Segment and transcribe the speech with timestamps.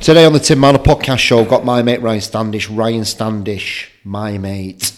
[0.00, 2.70] Today on the Tim Marner podcast show, I've got my mate Ryan Standish.
[2.70, 4.92] Ryan Standish, my mate.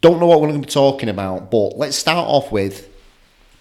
[0.00, 2.88] Don't know what we're going to be talking about, but let's start off with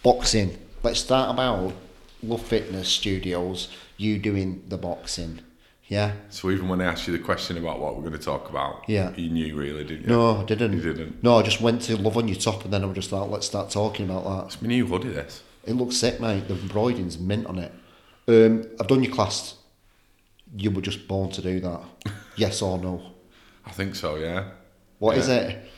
[0.04, 0.58] boxing.
[0.84, 1.74] Let's start about
[2.22, 5.40] Love Fitness Studios, you doing the boxing.
[5.88, 6.14] Yeah?
[6.30, 8.84] So even when I asked you the question about what we're going to talk about,
[8.90, 9.14] Yeah.
[9.16, 10.08] you knew really, didn't you?
[10.10, 10.74] No, I didn't.
[10.74, 11.24] You didn't.
[11.24, 13.30] No, I just went to Love on Your Top and then I was just like,
[13.30, 14.46] let's start talking about that.
[14.48, 15.44] It's my new hoodie, this.
[15.66, 16.48] It looks sick, mate.
[16.48, 17.72] The embroidering's mint on it.
[18.28, 19.56] Um, I've done your class.
[20.56, 21.82] You were just born to do that.
[22.36, 23.02] yes or no?
[23.66, 24.50] I think so, yeah.
[25.00, 25.36] What is Yeah.
[25.36, 25.70] it?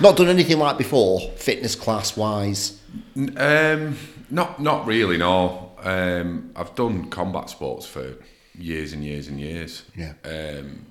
[0.00, 2.80] Not done anything like before, fitness class wise.
[3.36, 3.96] Um,
[4.28, 5.72] not not really, no.
[5.82, 8.14] Um, I've done combat sports for
[8.58, 9.84] years and years and years.
[9.96, 10.14] Yeah.
[10.24, 10.86] Um,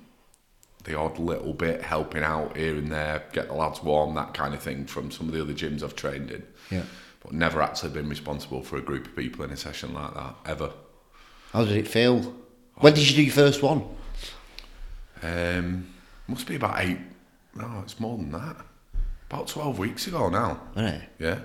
[0.84, 4.54] the odd little bit helping out here and there, get the lads warm, that kind
[4.54, 6.42] of thing from some of the other gyms I've trained in.
[6.70, 6.82] Yeah.
[7.22, 10.34] But never actually been responsible for a group of people in a session like that,
[10.46, 10.72] ever.
[11.54, 12.34] How did it feel?
[12.78, 13.84] When did you do your first one?
[15.22, 15.86] Um,
[16.26, 16.98] must be about eight.
[17.54, 18.56] No, it's more than that.
[19.30, 20.60] About twelve weeks ago now.
[20.76, 21.08] Right.
[21.20, 21.38] Yeah,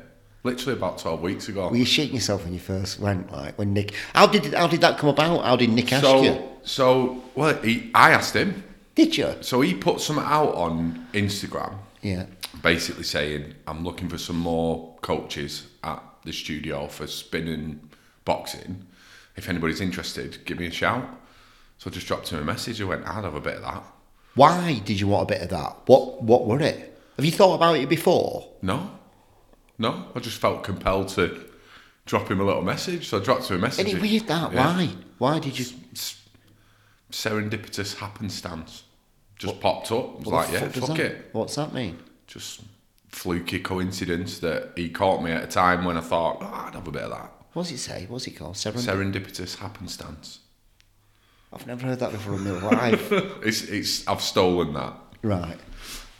[0.43, 1.69] literally about twelve weeks ago.
[1.69, 3.31] Were you shitting yourself when you first went?
[3.31, 3.93] Like when Nick?
[4.15, 5.45] How did how did that come about?
[5.45, 6.41] How did Nick ask so, you?
[6.63, 8.63] so well, he, I asked him.
[8.95, 9.35] Did you?
[9.41, 12.25] So he put some out on Instagram, Yeah.
[12.63, 17.80] basically saying, "I'm looking for some more coaches at the studio for spinning
[18.25, 18.87] boxing.
[19.39, 21.05] If anybody's interested, give me a shout."
[21.79, 22.81] So I just dropped him a message.
[22.81, 23.83] I went, "I'd have a bit of that."
[24.35, 25.71] Why did you want a bit of that?
[25.87, 26.77] What what were it?
[27.15, 28.47] Have you thought about it before?
[28.61, 28.91] No,
[29.77, 30.05] no.
[30.15, 31.23] I just felt compelled to
[32.05, 33.07] drop him a little message.
[33.09, 33.87] So I dropped him a message.
[33.87, 34.53] Any weird that?
[34.53, 34.75] Yeah.
[34.75, 34.89] Why?
[35.17, 35.65] Why did you?
[37.11, 38.83] Serendipitous happenstance.
[39.37, 40.15] Just popped up.
[40.15, 41.29] I was what like, yeah, fuck fuck it.
[41.31, 41.97] What's that mean?
[42.27, 42.61] Just
[43.07, 46.87] fluky coincidence that he caught me at a time when I thought, oh, I'd have
[46.87, 47.31] a bit of that.
[47.59, 48.05] What's it say?
[48.07, 48.55] What's it called?
[48.55, 50.39] Serendip- Serendipitous happenstance.
[51.52, 53.11] I've never heard that before in my life.
[53.43, 54.93] It's, it's, I've stolen that.
[55.23, 55.59] right.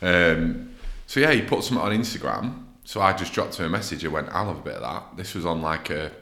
[0.02, 0.74] Um,
[1.06, 2.64] so yeah, he put something on Instagram.
[2.84, 4.04] So I just dropped him a message.
[4.04, 5.16] I went, I'll have a bit of that.
[5.16, 6.12] This was on like a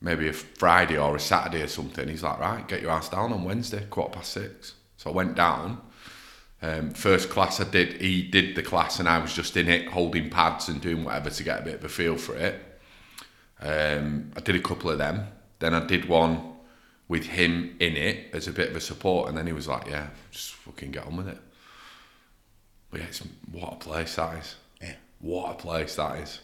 [0.00, 2.06] maybe a Friday or a Saturday or something.
[2.06, 4.74] He's like, right, get your ass down on Wednesday, quarter past six.
[4.98, 5.80] So I went down.
[6.62, 9.88] Um, first class I did, he did the class, and I was just in it,
[9.88, 12.62] holding pads and doing whatever to get a bit of a feel for it.
[13.60, 15.26] Um, I did a couple of them.
[15.58, 16.52] Then I did one
[17.08, 19.86] with him in it as a bit of a support, and then he was like,
[19.86, 21.38] "Yeah, just fucking get on with it."
[22.90, 24.56] But yeah, it's, what a place that is.
[24.80, 24.94] Yeah.
[25.20, 26.40] What a place that is.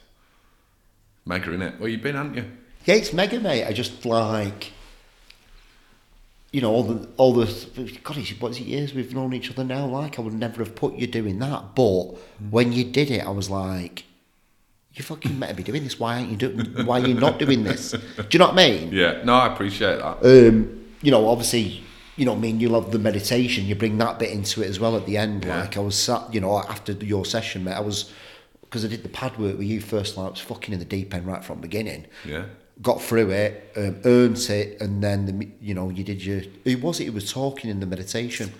[1.24, 1.78] Mega in it.
[1.78, 2.44] Well, you've been, haven't you?
[2.84, 3.64] Yeah, it's mega, mate.
[3.64, 4.72] I just like,
[6.50, 7.44] you know, all the all the
[8.02, 9.86] God, it's, what is it years we've known each other now?
[9.86, 12.04] Like, I would never have put you doing that, but
[12.50, 14.04] when you did it, I was like,
[14.94, 15.98] you fucking better be doing this.
[15.98, 16.86] Why aren't you doing?
[16.86, 17.92] Why are you not doing this?
[17.92, 18.92] Do you know what I mean?
[18.92, 19.22] Yeah.
[19.24, 20.18] No, I appreciate that.
[20.22, 21.82] Um, you know, obviously,
[22.16, 23.64] you know, I mean, you love the meditation.
[23.64, 25.44] You bring that bit into it as well at the end.
[25.44, 25.62] Yeah.
[25.62, 28.12] Like I was sat, you know, after your session, mate, I was
[28.62, 30.16] because I did the pad work with you first.
[30.16, 32.06] Like I was fucking in the deep end right from the beginning.
[32.26, 32.44] Yeah.
[32.80, 36.42] got through it, um, earned it, and then the, you know you did your.
[36.64, 37.06] Who was it?
[37.06, 38.52] Who was talking in the meditation,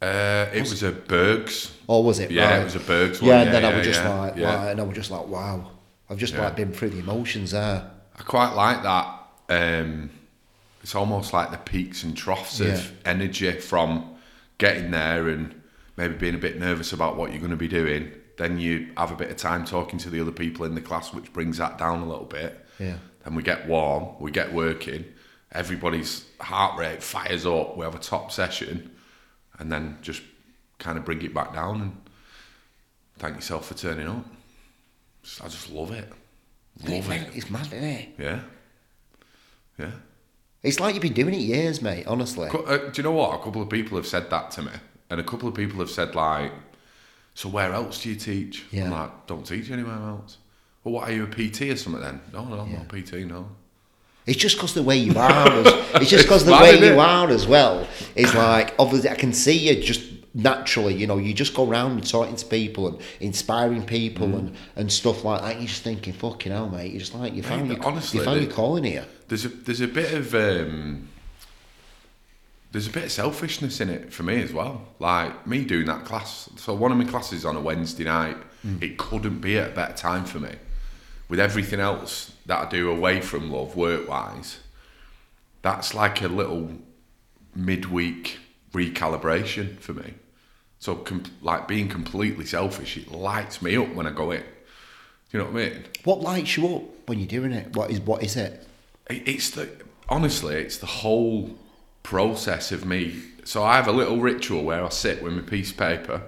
[0.00, 1.72] Uh, it was a Bergs.
[1.86, 2.30] or was it?
[2.30, 2.60] Yeah, right?
[2.60, 3.28] it was a Bergs one.
[3.30, 4.54] Yeah, and Yeah, then I was just yeah, like, yeah.
[4.56, 5.70] like, and I was just like, wow,
[6.08, 6.44] I've just Yeah.
[6.44, 7.90] like been through the emotions there.
[8.18, 9.16] I quite like that.
[9.50, 10.10] Um,
[10.82, 12.68] it's almost like the peaks and troughs Yeah.
[12.68, 14.14] of energy from
[14.58, 15.54] getting there and
[15.96, 18.10] maybe being a bit nervous about what you're going to be doing.
[18.38, 21.12] Then you have a bit of time talking to the other people in the class,
[21.12, 22.64] which brings that down a little bit.
[22.78, 22.94] Yeah.
[23.24, 25.04] Then we get warm, we get working,
[25.52, 28.90] everybody's heart rate fires up, we have a top session,
[29.60, 30.22] and then just
[30.78, 31.96] kind of bring it back down and
[33.18, 34.24] thank yourself for turning up.
[35.44, 36.10] I just love it.
[36.84, 37.28] Love it.
[37.36, 38.08] It's mad, isn't it?
[38.18, 38.40] Yeah.
[39.78, 39.90] Yeah.
[40.62, 42.06] It's like you've been doing it years, mate.
[42.06, 43.38] Honestly, uh, do you know what?
[43.40, 44.72] A couple of people have said that to me,
[45.10, 46.52] and a couple of people have said like,
[47.34, 48.84] "So where else do you teach?" Yeah.
[48.84, 50.36] I'm like, "Don't teach anywhere else."
[50.84, 52.20] Well, what are you a PT or something then?
[52.32, 52.78] No, no, I'm Yeah.
[52.82, 53.24] not a PT.
[53.26, 53.48] No.
[54.30, 55.48] It's just because the way you are.
[55.48, 55.66] As,
[56.02, 57.86] it's just because the way you are as well.
[58.14, 60.02] It's like obviously I can see you just
[60.34, 60.94] naturally.
[60.94, 64.38] You know, you just go around and talking to people and inspiring people Mm.
[64.38, 65.56] and, and stuff like that.
[65.56, 66.92] You're just thinking, fucking hell, mate.
[66.92, 69.04] You're just like you found Mate, your, honestly, you found your calling here.
[69.28, 71.08] There's a there's a bit of um,
[72.72, 74.86] there's a bit of selfishness in it for me as well.
[75.00, 76.48] Like me doing that class.
[76.56, 78.36] So one of my classes on a Wednesday night.
[78.82, 80.50] It couldn't be at a better time for me.
[81.30, 84.58] With everything else that I do away from love, work wise,
[85.62, 86.72] that's like a little
[87.54, 88.38] midweek
[88.72, 90.14] recalibration for me.
[90.80, 94.40] So, com- like being completely selfish, it lights me up when I go in.
[94.40, 94.46] Do
[95.30, 95.84] you know what I mean?
[96.04, 97.76] What lights you up when you're doing it?
[97.76, 98.66] What is what is it?
[99.08, 99.68] It- It's the
[100.08, 101.56] honestly, it's the whole
[102.02, 103.22] process of me.
[103.44, 106.22] So I have a little ritual where I sit with my piece of paper.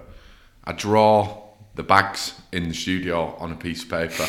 [0.64, 1.42] I draw
[1.74, 4.28] the bags in the studio on a piece of paper.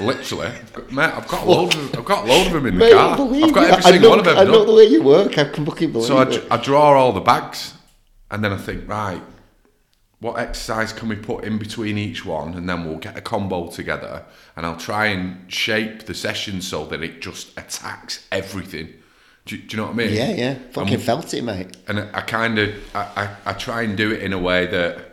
[0.00, 2.66] Literally, I've got, mate, I've got a load of, I've got a load of them
[2.66, 3.26] in the Mate, I car.
[3.34, 4.66] I've got every I single know, one of them I know done.
[4.68, 5.36] the way you work.
[5.38, 6.30] I can fucking believe So I, it.
[6.32, 7.74] dr- I draw all the bags,
[8.30, 9.22] and then I think, right,
[10.20, 13.68] what exercise can we put in between each one, and then we'll get a combo
[13.68, 14.24] together,
[14.56, 18.94] and I'll try and shape the session so that it just attacks everything.
[19.46, 20.12] Do, you- do you know what I mean?
[20.14, 20.58] yeah, yeah.
[20.72, 21.76] Fucking And- felt it, mate.
[21.88, 23.00] and I, I kind of I,
[23.46, 25.07] I, I try and do it in a way that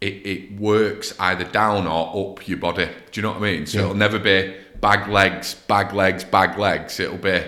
[0.00, 2.86] it, it works either down or up your body.
[2.86, 3.66] Do you know what I mean?
[3.66, 3.84] So Yeah.
[3.84, 6.98] it'll never be bag legs, bag legs, bag legs.
[7.00, 7.42] It'll be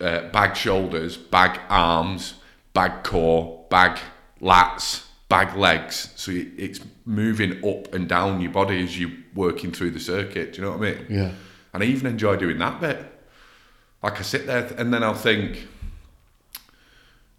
[0.00, 2.34] uh, bag shoulders, bag arms,
[2.74, 3.98] bag core, bag
[4.42, 6.10] lats, bag legs.
[6.16, 10.52] So it- it's moving up and down your body as you're working through the circuit.
[10.52, 11.06] Do you know what I mean?
[11.08, 11.30] Yeah.
[11.72, 12.98] And I even enjoy doing that bit.
[14.02, 15.66] Like I sit there and then I'll think,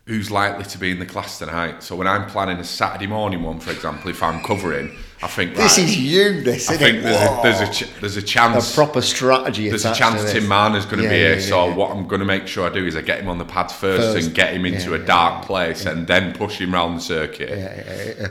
[0.09, 1.83] who's likely to be in the class tonight?
[1.83, 4.89] So when I'm planning a Saturday morning one, for example, if I'm covering,
[5.21, 7.99] I think This right, is you, this, I isn't think there's a, there's a ch-
[8.01, 9.69] there's a a proper strategy.
[9.69, 10.47] there's a chance Tim.
[10.47, 11.35] Marner's going to Yeah, be here.
[11.35, 11.75] yeah, so yeah.
[11.75, 13.71] what I'm going to make sure I do is I get him on the pads
[13.73, 14.25] first, First.
[14.27, 17.51] and get him into a dark place, and then push him round the circuit.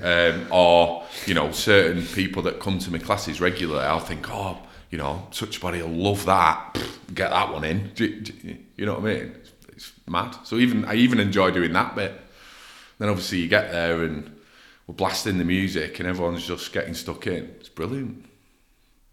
[0.03, 4.59] Um, or you know, certain people that come to my classes regularly, I'll think, oh,
[4.91, 6.77] you know, such body will love that.
[7.15, 7.91] Get that one in.
[7.95, 8.33] Do, do
[8.77, 9.35] you know what I mean?
[9.79, 10.37] It's, mad.
[10.45, 12.21] So even I even enjoy doing that bit.
[12.99, 14.35] Then obviously you get there and
[14.89, 17.45] we're blasting the music and everyone's just getting stuck in.
[17.61, 18.25] It's brilliant.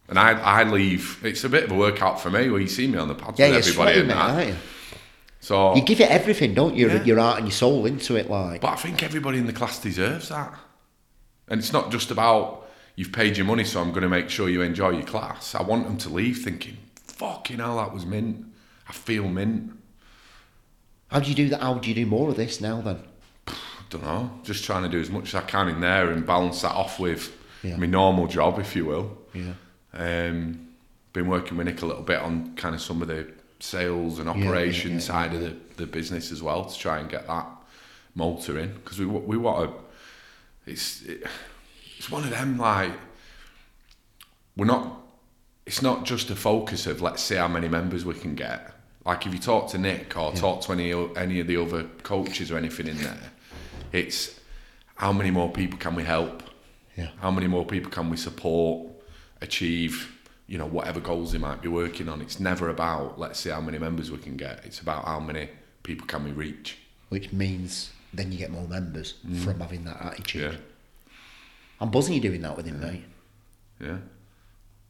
[0.10, 1.20] And I, I leave.
[1.24, 3.40] It's a bit of a workout for me where you see me on the pads
[3.40, 4.56] Yeah, with everybody mate, that.
[5.40, 6.88] So, You give it everything, don't you?
[6.88, 7.04] Yeah.
[7.04, 8.62] Your heart and your soul into it, like.
[8.62, 10.52] but I think everybody in the class deserves that.
[11.48, 14.50] And it's not just about you've paid your money, so I'm going to make sure
[14.50, 15.54] you enjoy your class.
[15.54, 18.46] I want them to leave thinking, "Fucking hell, that was mint.
[18.90, 19.72] I feel mint."
[21.16, 21.62] How do you do that?
[21.62, 23.00] How do you do more of this now then?
[23.48, 23.54] I
[23.90, 26.62] don't know, just trying to do as much as I can in there and balance
[26.64, 27.34] that off with
[27.64, 27.78] Yeah.
[27.78, 29.18] my normal job, if you will.
[29.34, 29.54] Yeah.
[29.94, 30.68] Um,
[31.14, 33.32] been working with Nick a little bit on kind of some of the
[33.62, 37.10] sales and yeah, operation yeah, side of the, the business as well to try and
[37.10, 37.48] get that
[38.14, 40.70] motor in because we we want to.
[40.70, 41.24] It's it,
[41.98, 42.92] it's one of them like
[44.58, 45.00] we're not.
[45.66, 48.75] It's not just a focus of let's see how many members we can get.
[49.06, 52.52] Like if you talk to Nick or talk to any any of the other coaches
[52.52, 53.32] or anything in there,
[53.92, 54.40] it's
[54.96, 56.44] how many more people can we help?
[56.98, 57.10] Yeah.
[57.20, 58.88] How many more people can we support,
[59.42, 60.12] achieve,
[60.48, 62.22] you know, whatever goals they might be working on?
[62.22, 64.66] It's never about let's see how many members we can get.
[64.66, 65.50] It's about how many
[65.84, 66.78] people can we reach.
[67.10, 70.52] Which means then you get more members from having that attitude.
[70.52, 70.54] Mm.
[70.54, 70.60] Yeah,
[71.80, 73.04] I'm buzzing you doing that with him, mate.
[73.80, 73.98] yeah.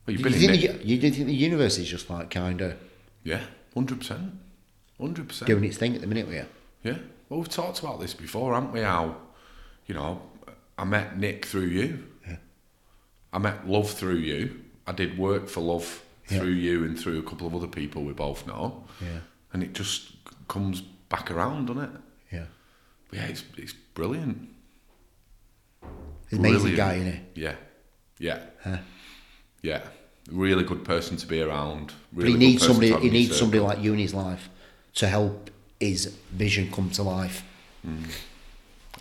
[0.06, 2.29] Well, you've been you, in think the, you do think the universe is just like
[2.29, 2.77] kind of
[3.23, 3.41] yeah,
[3.75, 4.33] hundred percent,
[5.00, 5.48] hundred percent.
[5.48, 6.45] doing its thing at the minute with you?
[6.83, 6.98] Yeah.
[7.30, 8.81] Well, we've talked about this before, haven't we?
[8.81, 9.16] How,
[9.88, 10.22] you know,
[10.77, 12.06] I met Nick through you.
[12.27, 12.38] Yeah.
[13.33, 14.62] I met Love through you.
[14.88, 16.39] I did work for Love Yeah.
[16.39, 18.83] through you and through a couple of other people we both know.
[19.01, 19.19] Yeah.
[19.54, 20.12] And it just
[20.48, 21.89] comes back around, doesn't it?
[22.31, 22.45] Yeah.
[23.10, 24.50] But yeah, it's, it's brilliant.
[26.31, 26.77] Amazing Brilliant.
[26.77, 27.42] guy, isn't he?
[27.42, 27.56] Yeah.
[28.19, 28.39] Yeah.
[28.63, 28.77] Huh.
[29.62, 29.81] Yeah.
[30.31, 31.94] Really good person to be around.
[32.12, 32.94] But he needs somebody.
[32.98, 34.50] He needs somebody like you in his life
[34.95, 37.44] to help his vision come to life.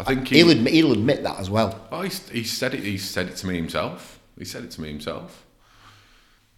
[0.00, 1.86] I think he, He'll admit, he'll admit that as well.
[1.90, 2.80] Oh, he's, he said it.
[2.80, 4.18] He said it to me himself.
[4.38, 5.44] He said it to me himself.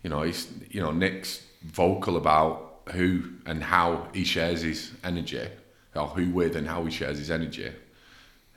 [0.03, 5.47] You know, he's you know Nick's vocal about who and how he shares his energy,
[5.95, 7.71] or who with and how he shares his energy.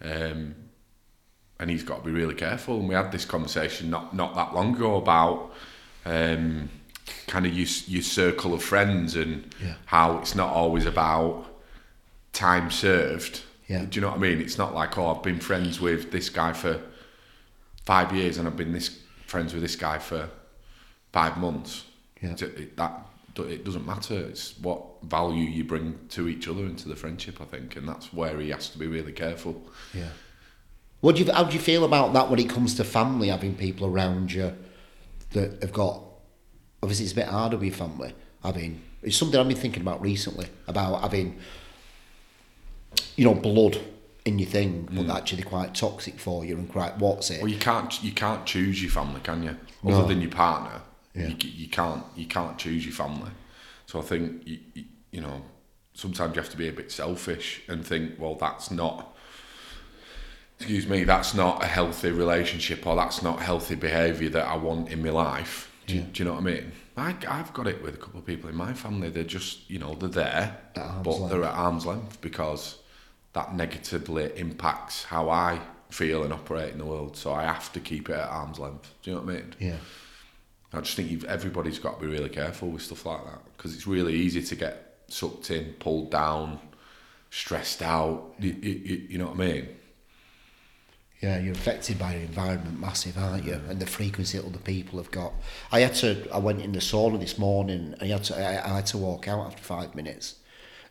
[0.01, 0.55] Um,
[1.59, 2.79] and he's got to be really careful.
[2.79, 5.51] And we had this conversation not not that long ago about
[6.05, 6.69] um,
[7.27, 9.75] kind of your your circle of friends and Yeah.
[9.85, 11.45] how it's not always about
[12.33, 13.41] time served.
[13.67, 13.85] Yeah.
[13.85, 14.41] Do you know what I mean?
[14.41, 16.79] It's not like oh, I've been friends with this guy for
[17.85, 20.29] five years and I've been this friends with this guy for
[21.11, 21.85] five months.
[22.21, 22.31] Yeah.
[22.33, 23.05] It, it- that
[23.37, 24.15] it doesn't matter.
[24.15, 28.11] It's what value you bring to each other into the friendship, I think, and that's
[28.11, 29.61] where he has to be really careful.
[29.93, 30.09] Yeah.
[30.99, 31.31] What do you?
[31.31, 33.29] How do you feel about that when it comes to family?
[33.29, 34.57] Having people around you
[35.31, 36.03] that have got.
[36.81, 38.13] Obviously, it's a bit harder with your family.
[38.43, 41.39] I mean, it's something I've been thinking about recently about having.
[43.15, 43.79] You know, blood
[44.25, 45.11] in your thing, but hmm.
[45.11, 47.41] actually quite toxic for you and quite what's it?
[47.41, 49.57] Well, you can't you can't choose your family, can you?
[49.85, 50.07] Other No.
[50.07, 50.81] than your partner,
[51.13, 51.27] Yeah.
[51.27, 53.31] you, you can't you can't choose your family.
[53.85, 54.59] So I think you,
[55.11, 55.41] you know
[55.99, 59.08] sometimes you have to be a bit selfish and think, well, that's not.
[60.59, 64.89] Excuse me, that's not a healthy relationship, or that's not healthy behaviour that I want
[64.89, 65.71] in my life.
[65.87, 66.71] Do, you- do you know what I mean?
[66.97, 69.09] I, I've got it with a couple of people in my family.
[69.09, 71.29] They're just, you know, they're there, but length.
[71.31, 72.77] they're at arm's length because
[73.31, 77.15] that negatively impacts how I feel and operate in the world.
[77.15, 78.93] So I have to keep it at arm's length.
[79.01, 79.55] Do you know what I mean?
[79.59, 79.77] Yeah.
[80.73, 83.73] I just think you've, everybody's got to be really careful with stuff like that because
[83.73, 86.59] it's really easy to get sucked in, pulled down,
[87.31, 88.33] stressed out.
[88.39, 89.69] You, you, you know what I mean?
[91.21, 93.59] Yeah, you're affected by your environment massive, aren't you?
[93.67, 95.33] And the frequency that other people have got.
[95.71, 96.27] I had to.
[96.31, 97.93] I went in the sauna this morning.
[97.93, 98.37] and I had to.
[98.37, 100.35] I, I had to walk out after five minutes.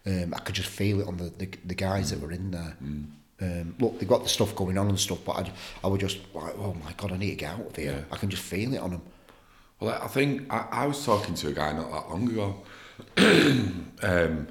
[0.06, 2.76] Um, I could just feel it on the, the, the guys that were in there.
[3.40, 5.52] Um, look, they've got the stuff going on and stuff, but I,
[5.84, 7.92] I was just like, oh my god, I need to get out of here.
[7.92, 8.14] Yeah.
[8.14, 9.02] I can just feel it on them.
[9.80, 12.62] Well, I think I, I was talking to a guy not that long ago,
[14.02, 14.48] um,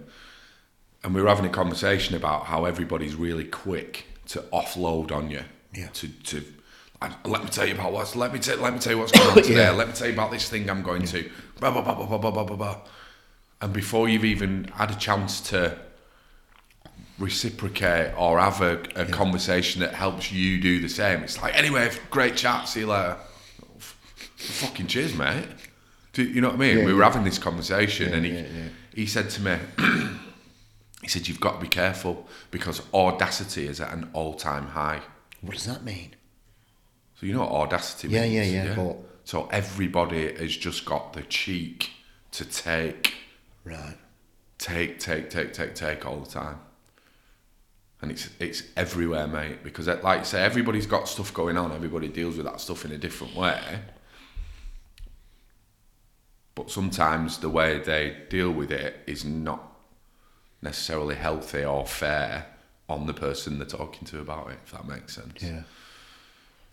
[1.04, 5.44] and we were having a conversation about how everybody's really quick to offload on you.
[5.74, 5.88] Yeah.
[5.88, 6.44] To to
[7.26, 9.30] let me tell you about what's let me tell let me tell you what's going
[9.30, 9.56] on today.
[9.56, 9.72] yeah.
[9.72, 11.08] Let me tell you about this thing I'm going yeah.
[11.08, 11.30] to.
[11.60, 12.78] Blah blah blah blah blah blah blah blah.
[13.62, 15.78] And before you've even had a chance to
[17.18, 19.12] reciprocate or have a, a yeah.
[19.12, 22.68] conversation that helps you do the same, it's like anyway, great chat.
[22.68, 23.18] See you later.
[24.38, 25.48] Fucking cheers, mate.
[26.14, 26.78] Do you know what I mean?
[26.80, 28.46] Yeah, we were having this conversation, and he
[28.94, 29.58] he said to me.
[31.02, 35.02] he said, "You've got to be careful because audacity is at an all-time high."
[35.42, 36.16] What does that mean?
[37.20, 38.34] So you know what audacity Yeah, means?
[38.52, 41.92] yeah, yeah, but- So everybody has just got the cheek
[42.32, 43.16] to take,
[43.66, 43.98] Right.
[44.58, 46.60] take, take, take, take, take all the time.
[48.02, 49.64] And it's it's everywhere, mate.
[49.64, 51.72] Because like I say, everybody's got stuff going on.
[51.72, 53.60] Everybody deals with that stuff in a different way.
[56.56, 59.62] But sometimes the way they deal with it is not
[60.62, 62.46] necessarily healthy or fair
[62.90, 64.60] on the person they're talking to about it.
[64.66, 65.42] If that makes sense.
[65.42, 65.64] Yeah.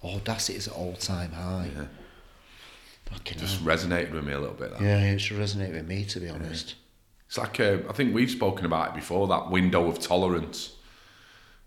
[0.02, 1.70] Audacity is at all time high.
[1.74, 1.84] Yeah.
[3.06, 3.76] Fucking Just hell.
[3.76, 4.70] resonated with me a little bit.
[4.72, 4.80] That.
[4.80, 6.74] Yeah, it should resonate with me to be honest.
[7.26, 9.26] It's like uh, I think we've spoken about it before.
[9.28, 10.74] That window of tolerance.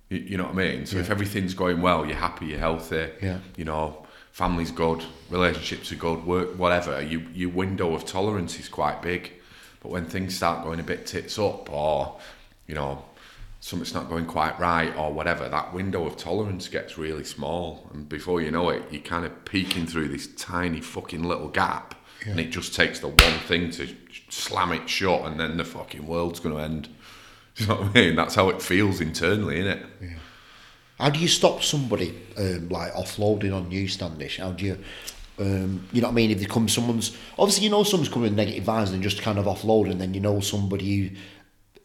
[0.09, 0.85] You, you know what I mean?
[0.85, 3.09] So if everything's going well, you're happy, you're healthy.
[3.21, 3.39] Yeah.
[3.57, 7.01] You know, family's good, relationships are good, work, whatever.
[7.01, 9.33] You, your window of tolerance is quite big.
[9.81, 12.17] But when things start going a bit tits up, or
[12.67, 13.03] you know,
[13.59, 17.89] something's not going quite right, or whatever, that window of tolerance gets really small.
[17.93, 21.95] And before you know it, you're kind of peeking through this tiny fucking little gap.
[22.25, 23.87] And it just takes the one thing to
[24.29, 26.89] slam it shut, and then the fucking world's going to end.
[27.59, 28.15] You know what I mean?
[28.15, 29.85] That's how it feels internally, isn't it?
[29.99, 30.09] Yeah.
[30.99, 34.37] How do you stop somebody um, like offloading on you, Standish?
[34.37, 34.77] How do you,
[35.39, 36.29] um, you know what I mean?
[36.29, 39.39] If they come, someone's, obviously you know someone's coming with negative vibes and just kind
[39.39, 41.17] of offload, and then you know somebody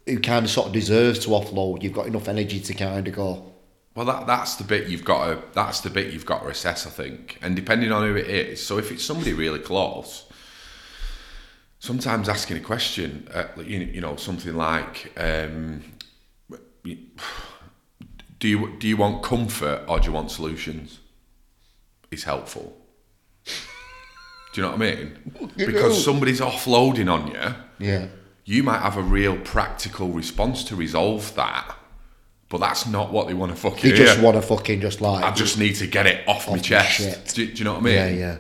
[0.07, 1.83] who, kind of sort of deserves to offload.
[1.83, 3.53] You've got enough energy to kind of go,
[3.95, 6.87] Well, that that's the bit you've got to that's the bit you've got to assess,
[6.87, 8.65] I think, and depending on who it is.
[8.65, 10.25] So if it's somebody really close,
[11.79, 15.83] sometimes asking a question, uh, you, you know, something like, um,
[16.85, 20.99] "Do you do you want comfort or do you want solutions?"
[22.11, 22.77] is helpful.
[23.45, 25.51] Do you know what I mean?
[25.57, 27.55] Because somebody's offloading on you
[27.89, 28.07] yeah,
[28.45, 31.77] you might have a real practical response to resolve that,
[32.49, 34.25] but that's not what they want to fucking they just hear.
[34.25, 37.35] want to fucking just like, I just need to get it off, my my chest.
[37.35, 37.95] Do, do you know what I mean?
[37.95, 38.37] yeah, yeah.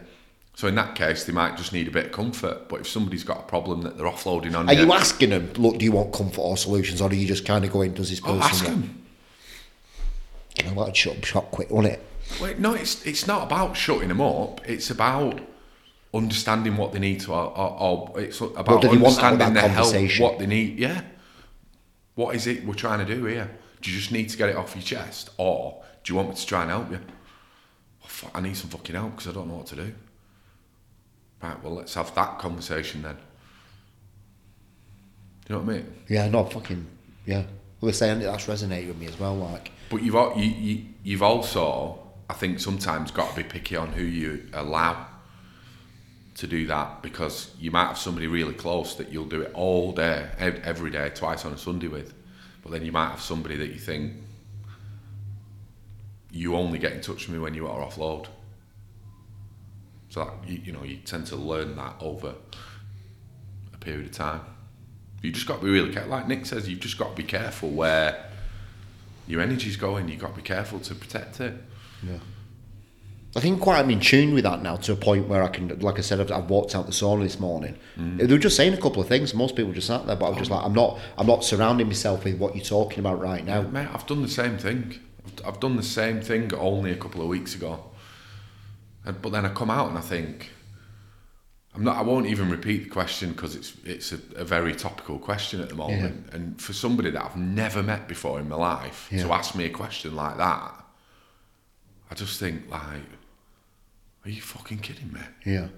[0.54, 2.68] So in that case, they might just need a bit of comfort.
[2.68, 5.50] But if somebody's got a problem that they're offloading on Are you, you asking them,
[5.56, 8.10] look, do you want comfort or solutions, or are you just kind of going, does
[8.10, 8.42] this oh, person?
[8.42, 9.02] ask want- them.
[10.58, 10.94] You know what?
[10.94, 12.06] Shut up shop quick, wasn't it?
[12.40, 14.60] Wait, no, it's it's not about shutting them up.
[14.68, 15.40] It's about
[16.14, 19.40] understanding what they need to, or, or, or it's about do they want out of
[19.40, 20.78] understanding that the help, what they need.
[20.78, 21.02] Yeah.
[22.14, 23.50] What is it we're trying to do here?
[23.80, 26.34] Do you just need to get it off your chest, or do you want me
[26.34, 27.00] to try and help you?
[28.04, 29.92] Oh, fuck, I need some fucking help because I don't know what to do.
[31.42, 33.16] Right, well, let's have that conversation then.
[35.46, 35.94] Do you know what I mean?
[36.08, 36.86] Yeah, no, fucking,
[37.26, 37.42] yeah.
[37.80, 39.34] Well, I say that's resonated with me as well.
[39.36, 41.98] Like, But you've you, you, you've also,
[42.30, 45.08] I think, sometimes got to be picky on who you allow
[46.34, 49.92] to do that because you might have somebody really close that you'll do it all
[49.92, 52.14] day, every day, twice on a Sunday with.
[52.62, 54.14] But then you might have somebody that you think
[56.30, 58.26] you only get in touch with me when you are offload.
[60.08, 62.34] So that, you, you know you tend to learn that over
[63.74, 64.40] a period of time.
[65.20, 66.10] You just got to be really careful.
[66.10, 68.28] Like Nick says, you've just got to be careful where
[69.26, 70.08] your energy's going.
[70.08, 71.54] You've got to be careful to protect it.
[72.02, 72.18] yeah.
[73.34, 75.78] I think quite I'm in tune with that now to a point where I can,
[75.80, 77.78] like I said, I've, I've walked out the sauna this morning.
[77.98, 78.18] Mm.
[78.18, 79.32] They were just saying a couple of things.
[79.32, 82.24] Most people just sat there, but I'm just like, I'm not, I'm not surrounding myself
[82.24, 83.62] with what you're talking about right now.
[83.62, 85.00] Mate, I've done the same thing.
[85.46, 87.84] I've- done the same thing only a couple of weeks ago.
[89.06, 90.50] And, but then I come out and I think,
[91.74, 91.96] I'm not.
[91.96, 95.70] I won't even repeat the question because it's it's a, a very topical question at
[95.70, 96.28] the moment.
[96.34, 99.22] And for somebody that I've never met before in my life Yeah.
[99.22, 100.81] to ask me a question like that,
[102.12, 103.00] I just think like,
[104.26, 105.20] are you fucking kidding me?
[105.46, 105.68] Yeah.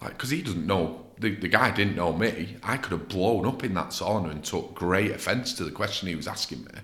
[0.00, 2.56] Like, because he doesn't know the the guy didn't know me.
[2.62, 6.08] I could have blown up in that sauna and took great offence to the question
[6.08, 6.80] he was asking me.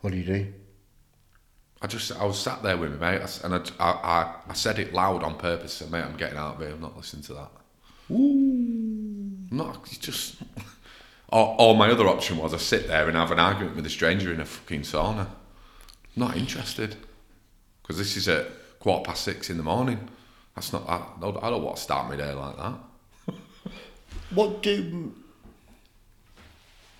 [0.00, 0.54] What do you do?
[1.82, 4.94] I just I was sat there with my mate, and I, I, I, said it
[4.94, 5.74] loud on purpose.
[5.74, 6.70] Said, mate, I'm getting out of here.
[6.70, 7.50] I'm not listening to that.
[8.08, 9.86] I'm not.
[10.00, 10.36] Just.
[11.34, 13.88] Or, or my other option was I sit there and have an argument with a
[13.88, 15.28] stranger in a fucking sauna.
[16.16, 16.96] Not interested.
[17.82, 18.46] Because this is at
[18.78, 20.08] quarter past six in the morning.
[20.54, 20.88] That's not.
[20.88, 22.74] I don't, I don't want to start my day like that.
[24.30, 25.12] What do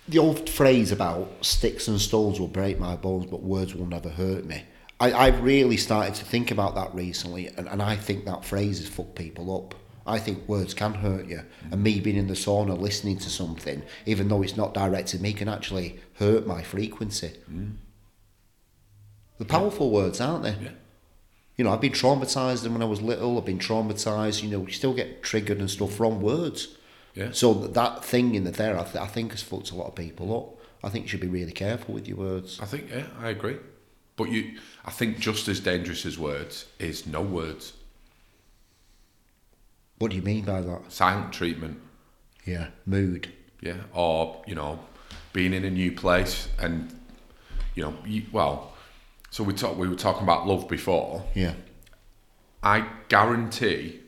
[0.07, 4.09] the old phrase about sticks and stones will break my bones, but words will never
[4.09, 4.63] hurt me?
[4.99, 8.79] I, I've really started to think about that recently, and, and I think that phrase
[8.79, 9.75] has fucked people up.
[10.05, 11.41] I think words can hurt you,
[11.71, 15.33] and me being in the sauna listening to something, even though it's not directed me,
[15.33, 17.31] can actually hurt my frequency.
[17.51, 17.77] Mm.
[19.37, 20.55] The powerful words, aren't they?
[20.61, 20.71] Yeah.
[21.57, 23.37] You know, I've been traumatized and when I was little.
[23.37, 24.41] I've been traumatized.
[24.43, 26.75] You know, you still get triggered and stuff from words.
[27.13, 27.29] Yeah.
[27.31, 29.95] So that thing in the there, I, th- I think has fucked a lot of
[29.95, 30.65] people up.
[30.83, 32.59] I think you should be really careful with your words.
[32.59, 33.57] I think yeah, I agree.
[34.15, 37.73] But you, I think just as dangerous as words is no words.
[39.99, 40.91] What do you mean by that?
[40.91, 41.79] Silent treatment.
[42.45, 43.31] Yeah, mood.
[43.61, 44.79] yeah, or you know,
[45.31, 46.99] being in a new place and
[47.75, 48.72] you know, you, well,
[49.33, 51.23] so we talk, we were talking about love before.
[51.33, 51.53] Yeah,
[52.61, 53.99] I guarantee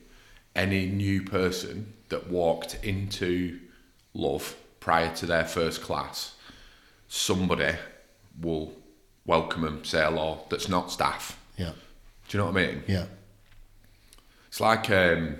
[0.54, 3.58] any new person that walked into
[4.14, 6.36] love prior to their first class,
[7.08, 7.74] somebody
[8.40, 8.72] will
[9.24, 10.44] welcome them, say hello.
[10.48, 11.36] That's not staff.
[11.56, 11.72] yeah,
[12.28, 12.82] Do you know what I mean?
[12.86, 13.06] yeah,
[14.46, 15.38] It's like um,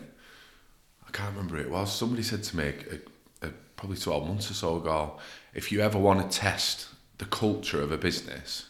[1.07, 1.95] I can't remember who it was.
[1.95, 5.19] Somebody said to me uh, uh, probably twelve months or so ago,
[5.55, 6.89] if you ever want to test
[7.19, 8.67] the culture of a business,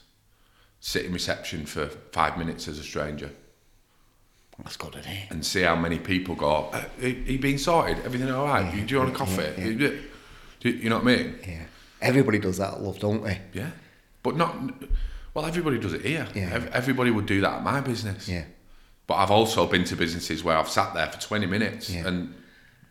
[0.87, 3.29] sit in reception for five minutes as a stranger
[4.63, 5.31] that's good, isn't it?
[5.31, 6.71] and see how many people go.
[6.73, 7.99] Uh, he, he been sorted?
[8.05, 8.71] Everything all right?
[8.87, 9.43] Do you want a coffee?
[9.59, 9.91] yeah.
[10.61, 11.39] Do you, know what I mean?
[11.47, 11.65] Yeah,
[12.01, 13.39] everybody does that at love, don't they?
[13.53, 13.73] Yeah,
[14.23, 14.57] but not.
[15.35, 16.27] Well, everybody does it here.
[16.35, 16.69] Yeah.
[16.73, 18.29] Everybody would do that at my business.
[18.29, 18.45] Yeah,
[19.09, 22.07] But I've also been to businesses where I've sat there for 20 minutes Yeah.
[22.09, 22.33] and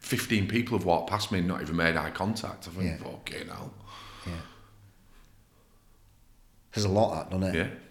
[0.01, 2.67] 15 people have walked past me and not even made eye contact.
[2.67, 3.07] I think, Yeah.
[3.07, 3.71] okay, now.
[4.27, 4.33] yeah.
[6.73, 7.57] There's a lot of that, doesn't it?
[7.57, 7.84] Yeah.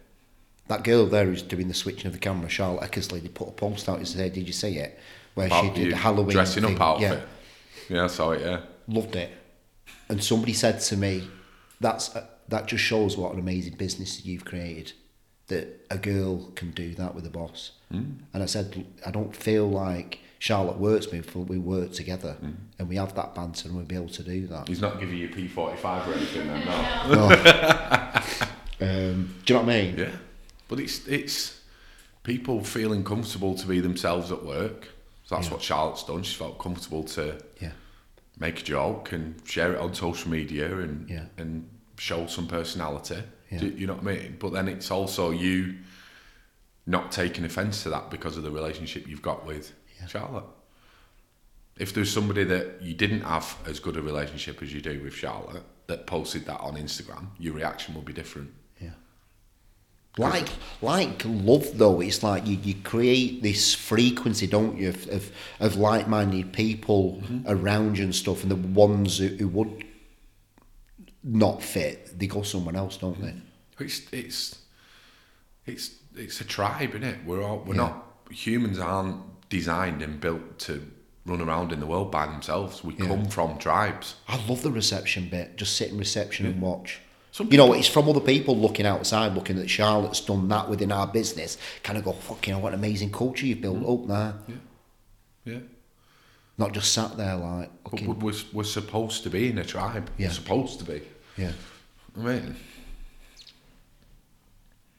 [0.69, 3.53] That girl there who's doing the switching of the camera, Charlotte Eckersley, they put a
[3.53, 4.31] post out yesterday.
[4.31, 4.99] Did you see it?
[5.35, 6.81] Where she did the Halloween dressing thing.
[6.81, 7.29] up Yeah, outfit.
[7.91, 8.61] Yeah, I saw it, yeah.
[8.89, 9.31] loved it.
[10.09, 11.29] And somebody said to me,
[11.81, 12.11] "That's
[12.49, 14.93] that just shows what an amazing business you've created.
[15.49, 18.19] That a girl can do that with a boss." Mm.
[18.33, 21.21] And I said, "I don't feel like Charlotte works with me.
[21.35, 22.55] but We work together, Mm.
[22.79, 25.19] and we have that banter, and we'll be able to do that." He's not giving
[25.19, 26.65] you P45 or anything then,
[27.11, 27.29] no.
[28.81, 29.97] Um, do you know what I mean?
[29.99, 30.11] Yeah.
[30.69, 31.61] But it's it's
[32.23, 34.89] people feeling comfortable to be themselves at work.
[35.25, 35.55] So that's Yeah.
[35.55, 36.23] what Charlotte's done.
[36.23, 37.73] She's felt comfortable to Yeah.
[38.39, 41.27] make a joke and share it on social media and Yeah.
[41.39, 43.23] and show some personality.
[43.57, 44.37] Do, you know what I mean?
[44.41, 45.77] But then it's also you
[46.87, 49.73] not taking offence to that because of the relationship you've got with.
[50.09, 50.45] Charlotte.
[51.79, 55.15] If there's somebody that you didn't have as good a relationship as you do with
[55.15, 58.53] Charlotte that posted that on Instagram, your reaction will be different.
[60.17, 60.29] Yeah.
[60.29, 60.49] Like
[60.81, 65.77] like love though, it's like you, you create this frequency, don't you, of of, of
[65.77, 67.49] like minded people mm-hmm.
[67.49, 69.85] around you and stuff, and the ones who, who would
[71.25, 73.29] not fit, they go somewhere else, don't they?
[73.29, 73.85] Mm-hmm.
[73.85, 74.59] It's it's
[75.67, 77.19] it's it's a tribe, isn't it?
[77.27, 77.83] We're all we're Yeah.
[77.83, 80.91] not humans aren't designed and built to
[81.27, 82.85] run around in the world by themselves.
[82.85, 83.07] We Yeah.
[83.07, 84.15] come from tribes.
[84.29, 85.57] I love the reception bit.
[85.57, 87.01] Just sit in reception and watch.
[87.35, 90.93] Some you know, it's from other people looking outside, looking at Charlotte's done that within
[90.93, 91.59] our business.
[91.83, 93.91] Kind of go, fucking, what an amazing culture you've built hmm.
[93.91, 94.35] up there.
[94.47, 95.53] Yeah.
[95.53, 95.61] Yeah.
[96.59, 100.11] Not just sat there like, But fucking, we're, we're supposed to be in a tribe.
[100.17, 100.29] Yeah.
[100.29, 101.03] We're supposed to be.
[101.37, 101.51] yeah.
[102.17, 102.57] I mean,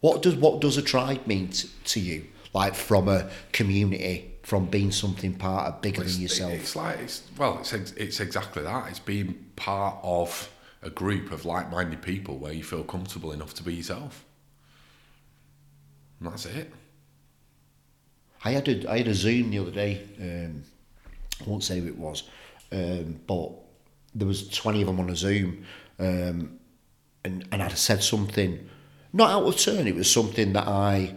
[0.02, 2.26] What does what does a tribe mean to, to you?
[2.54, 6.52] Like from a community, from being something part of bigger it's, than yourself.
[6.52, 8.90] it's like it's well, it's it's exactly that.
[8.90, 10.50] It's being part of
[10.86, 14.24] a group of like-minded people where you feel comfortable enough to be yourself.
[16.20, 16.72] And that's it.
[18.44, 20.04] I had a I had a Zoom the other day.
[20.22, 20.64] Um,
[21.42, 22.24] I won't say who it was,
[22.72, 23.52] um, but
[24.14, 25.66] there was twenty of them on a Zoom,
[26.00, 26.60] um,
[27.24, 28.70] and and I'd said something
[29.12, 29.88] not out of turn.
[29.88, 31.16] It was something that I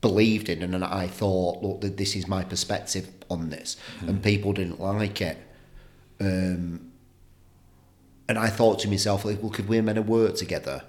[0.00, 4.22] believed in, and then I thought, look, th- this is my perspective on this, and
[4.22, 5.38] people didn't like it.
[6.20, 6.85] Um,
[8.28, 10.82] and I thought to myself, like, if we're meant to work together,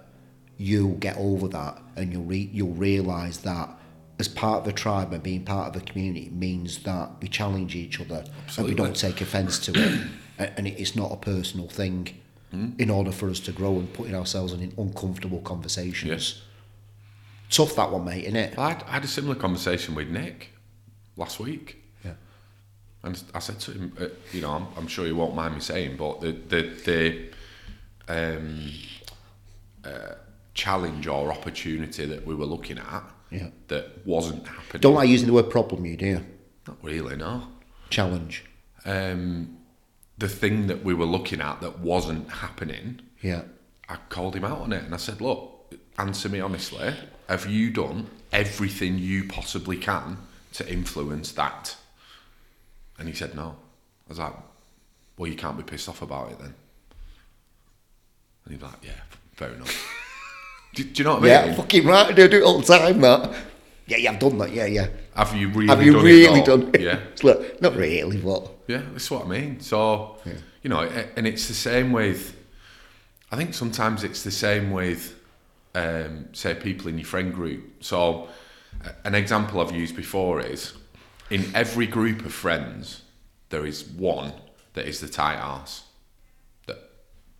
[0.57, 3.69] you'll get over that, and you'll re- you'll realise that
[4.19, 7.75] as part of a tribe and being part of a community means that we challenge
[7.75, 8.23] each other
[8.57, 10.01] and we don't take offence to it,
[10.57, 12.09] and it's not a personal thing.
[12.49, 12.69] Hmm?
[12.79, 16.41] In order for us to grow and putting ourselves in uncomfortable conversations, Yes.
[17.49, 18.57] tough that one, mate, innit?
[18.57, 20.51] I had, I had a similar conversation with Nick
[21.17, 21.83] last week.
[23.07, 25.61] And I said to him, uh, you know, I'm, I'm sure you won't mind me
[25.61, 27.29] saying, but the the, the
[28.37, 28.71] um,
[29.83, 30.15] uh,
[30.53, 33.49] challenge or opportunity that we were looking at Yeah.
[33.69, 34.81] that wasn't happening.
[34.81, 36.05] Don't like using the word problem, you do.
[36.05, 36.25] you?
[36.67, 37.47] Not really, no.
[37.89, 38.43] Challenge.
[38.85, 39.57] Um,
[40.17, 43.43] the thing that we were looking at that wasn't happening, Yeah.
[43.89, 46.93] I called him out on it and I said, look, answer me honestly.
[47.29, 50.17] Have you done everything you possibly can
[50.53, 51.77] to influence that?
[52.99, 53.55] And he said, no.
[54.07, 54.33] I was like,
[55.17, 56.53] well, you can't be pissed off about it then.
[58.45, 58.91] And he's like, yeah,
[59.33, 59.93] fair enough.
[60.75, 61.49] do, do you know what I mean?
[61.49, 62.07] Yeah, fucking right.
[62.07, 63.35] I do do it all the time, that.
[63.87, 64.51] Yeah, yeah, I've done that.
[64.51, 64.87] Yeah, yeah.
[65.15, 66.81] Have you really Have you done really it done it?
[66.81, 66.99] Yeah.
[67.23, 69.59] Like, not really, but Yeah, that's what I mean.
[69.61, 70.17] So,
[70.61, 72.35] you know, and it's the same with.
[73.31, 75.13] I think sometimes it's the same with,
[75.75, 77.83] um, say, people in your friend group.
[77.83, 78.29] So,
[79.03, 80.73] an example I've used before is,
[81.29, 83.01] in every group of friends,
[83.49, 84.33] there is one
[84.73, 85.83] that is the tight ass
[86.67, 86.77] that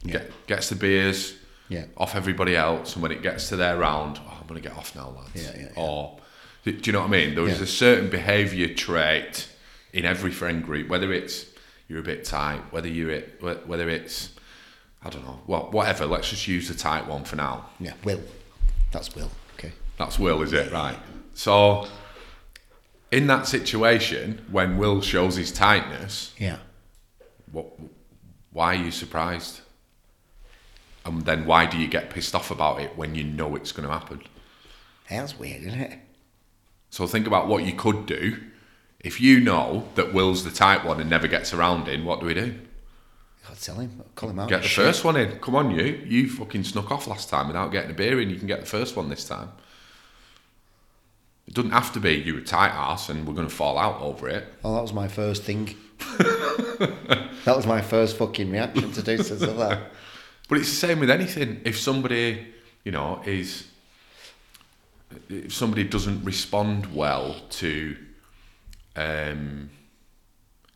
[0.05, 1.35] get, gets the beers
[1.69, 1.85] Yeah.
[1.95, 4.77] off everybody else, and when it gets to their round, oh, I'm going to get
[4.77, 5.29] off now, lads.
[5.35, 5.81] Yeah, yeah, yeah.
[5.81, 6.19] Or,
[6.65, 7.35] do you know what I mean?
[7.35, 7.63] There is Yeah.
[7.63, 9.47] a certain behaviour trait
[9.93, 11.45] in every friend group, whether it's
[11.87, 14.31] you're a bit tight, whether you're it, whether it's
[15.03, 16.05] I don't know, well, whatever.
[16.05, 17.69] Let's just use the tight one for now.
[17.79, 18.21] yeah, Will.
[18.91, 19.29] That's Will.
[19.53, 19.71] Okay.
[19.97, 20.71] That's Will, is it?
[20.71, 20.97] Right.
[21.33, 21.87] So,
[23.11, 26.57] in that situation, when Will shows his tightness, Yeah.
[27.51, 27.67] what,
[28.51, 29.61] why are you surprised?
[31.05, 33.87] And then why do you get pissed off about it when you know it's going
[33.87, 34.21] to happen?
[35.09, 35.99] That's weird, isn't it?
[36.89, 38.37] So think about what you could do.
[38.99, 42.25] If you know that Will's the tight one and never gets around in, what do
[42.25, 42.55] we do?
[43.47, 43.91] I'll tell him.
[43.99, 44.49] I'll call him out.
[44.49, 44.83] Get the Shit.
[44.83, 45.39] first one in.
[45.39, 45.83] Come on, you.
[46.05, 48.29] You fucking snuck off last time without getting a beer in.
[48.29, 49.49] You can get the first one this time.
[51.57, 53.99] It doesn't have to be you're a tight ass and we're going to fall out
[53.99, 54.45] over it.
[54.61, 55.75] Well, that was my first thing.
[56.19, 59.91] that was my first fucking reaction to do something like that.
[60.49, 61.61] But it's the same with anything.
[61.65, 62.53] If somebody,
[62.85, 63.67] you know, is
[65.29, 67.97] if somebody doesn't respond well to
[68.95, 69.71] um,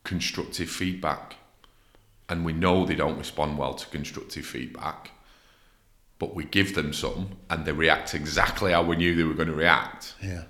[0.04, 1.36] constructive feedback,
[2.28, 5.12] and we know they don't respond well to constructive feedback,
[6.20, 9.48] but we give them some and they react exactly how we knew they were going
[9.48, 10.44] to react, Yeah.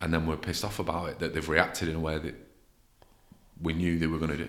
[0.00, 2.34] And then we're pissed off about it that they've reacted in a way that
[3.60, 4.48] we knew they were going to do.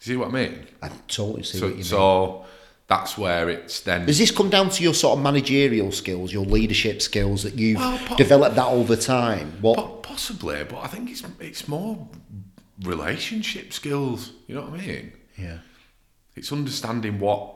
[0.00, 0.66] See what I mean?
[0.82, 1.84] I totally see So, what you mean.
[1.84, 2.44] so
[2.86, 4.06] that's where it's then.
[4.06, 7.78] Does this come down to your sort of managerial skills, your leadership skills that you've
[7.78, 9.58] Well, po- developed that over time?
[9.60, 9.76] What?
[9.76, 12.08] Po- possibly, but I think it's it's more
[12.82, 14.32] relationship skills.
[14.46, 15.12] You know what I mean?
[15.36, 15.58] yeah.
[16.36, 17.54] It's understanding what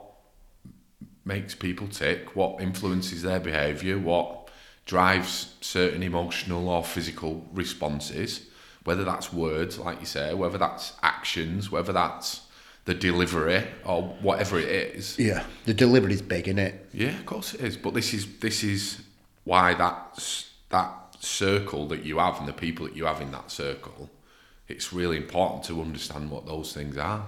[1.25, 4.42] makes people tick, what influences their behaviour, what
[4.87, 8.47] drives certain emotional or physical responses,
[8.85, 12.43] whether that's words, like you say, whether that's actions, whether that's
[12.85, 15.19] the delivery or whatever it is.
[15.19, 15.45] Yeah.
[15.67, 16.89] The delivery is big, isn't it?
[16.93, 17.77] Yeah, of course it is.
[17.77, 19.01] But this is this is
[19.45, 23.53] why that that circle that you have and the people that you have in that
[23.53, 24.11] circle,
[24.67, 27.25] it's really important to understand what those things are,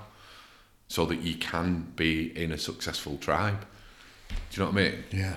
[0.89, 3.65] so that you can be in a successful tribe.
[4.29, 5.05] Do you know what I mean?
[5.13, 5.37] Yeah.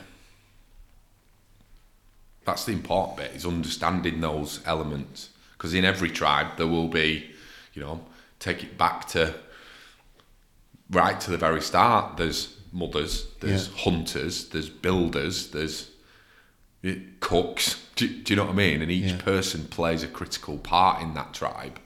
[2.48, 5.32] That's the important bit is understanding those elements.
[5.52, 7.30] Because in every tribe there will be,
[7.74, 8.00] you know,
[8.40, 9.36] take it back to
[10.90, 12.16] right to the very start.
[12.16, 15.92] There's mothers, there's hunters, there's builders, there's
[16.86, 17.84] eh, cooks.
[17.98, 18.82] Do, do you know what I mean?
[18.82, 19.18] And each Yeah.
[19.18, 21.82] person plays a critical part in that tribe,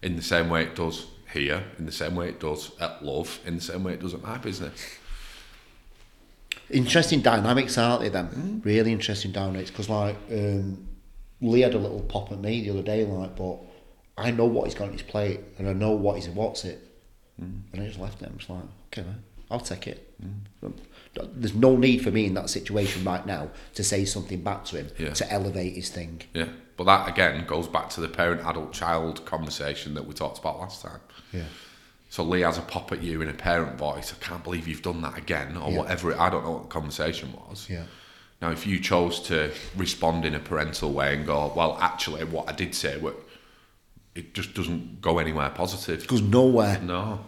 [0.00, 3.40] in the same way it does here, in the same way it does at Love,
[3.44, 4.80] in the same way it does at my business.
[6.70, 8.08] Interesting dynamics, aren't they?
[8.08, 10.86] Then really interesting dynamics because like um,
[11.40, 13.58] Lee had a little pop at me the other day, like, but
[14.16, 16.80] I know what he's got on his plate and I know what he's what's it,
[17.38, 18.26] and I just left it.
[18.30, 20.12] I'm just like, okay, man, I'll take it.
[20.62, 20.74] Um,
[21.34, 24.76] There's no need for me in that situation right now to say something back to
[24.78, 25.12] him Yeah.
[25.14, 26.22] to elevate his thing.
[26.34, 30.38] Yeah, but that again goes back to the parent adult child conversation that we talked
[30.38, 31.00] about last time.
[31.32, 31.44] Yeah.
[32.10, 34.12] So Lee has a pop at you in a parent voice.
[34.18, 35.78] I can't believe you've done that again, or Yeah.
[35.78, 36.12] whatever.
[36.12, 37.68] It, I don't know what the conversation was.
[37.68, 37.84] Yeah.
[38.40, 42.48] Now, if you chose to respond in a parental way and go, well, actually, what
[42.48, 43.12] I did say, wa-
[44.14, 46.02] it just doesn't go anywhere positive.
[46.04, 46.80] It goes nowhere.
[46.80, 47.20] No.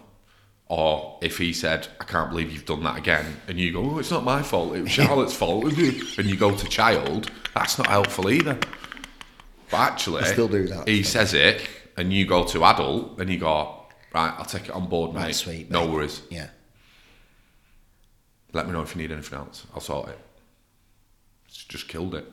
[0.67, 3.99] Or if he said, I can't believe you've done that again, and you go, oh,
[3.99, 7.87] it's not my fault, it was Charlotte's fault, and you go to child, that's not
[7.87, 8.57] helpful either.
[9.69, 10.87] But actually, I still do that.
[10.87, 11.61] he says it,
[11.97, 13.80] and you go to adult, and you go,
[14.13, 15.19] right, I'll take it on board, mate.
[15.21, 15.69] Right, sweet.
[15.71, 16.21] no worries.
[16.29, 16.47] Yeah.
[18.53, 19.65] Let me know if you need anything else.
[19.73, 20.19] I'll sort it.
[21.47, 22.29] It's just killed it.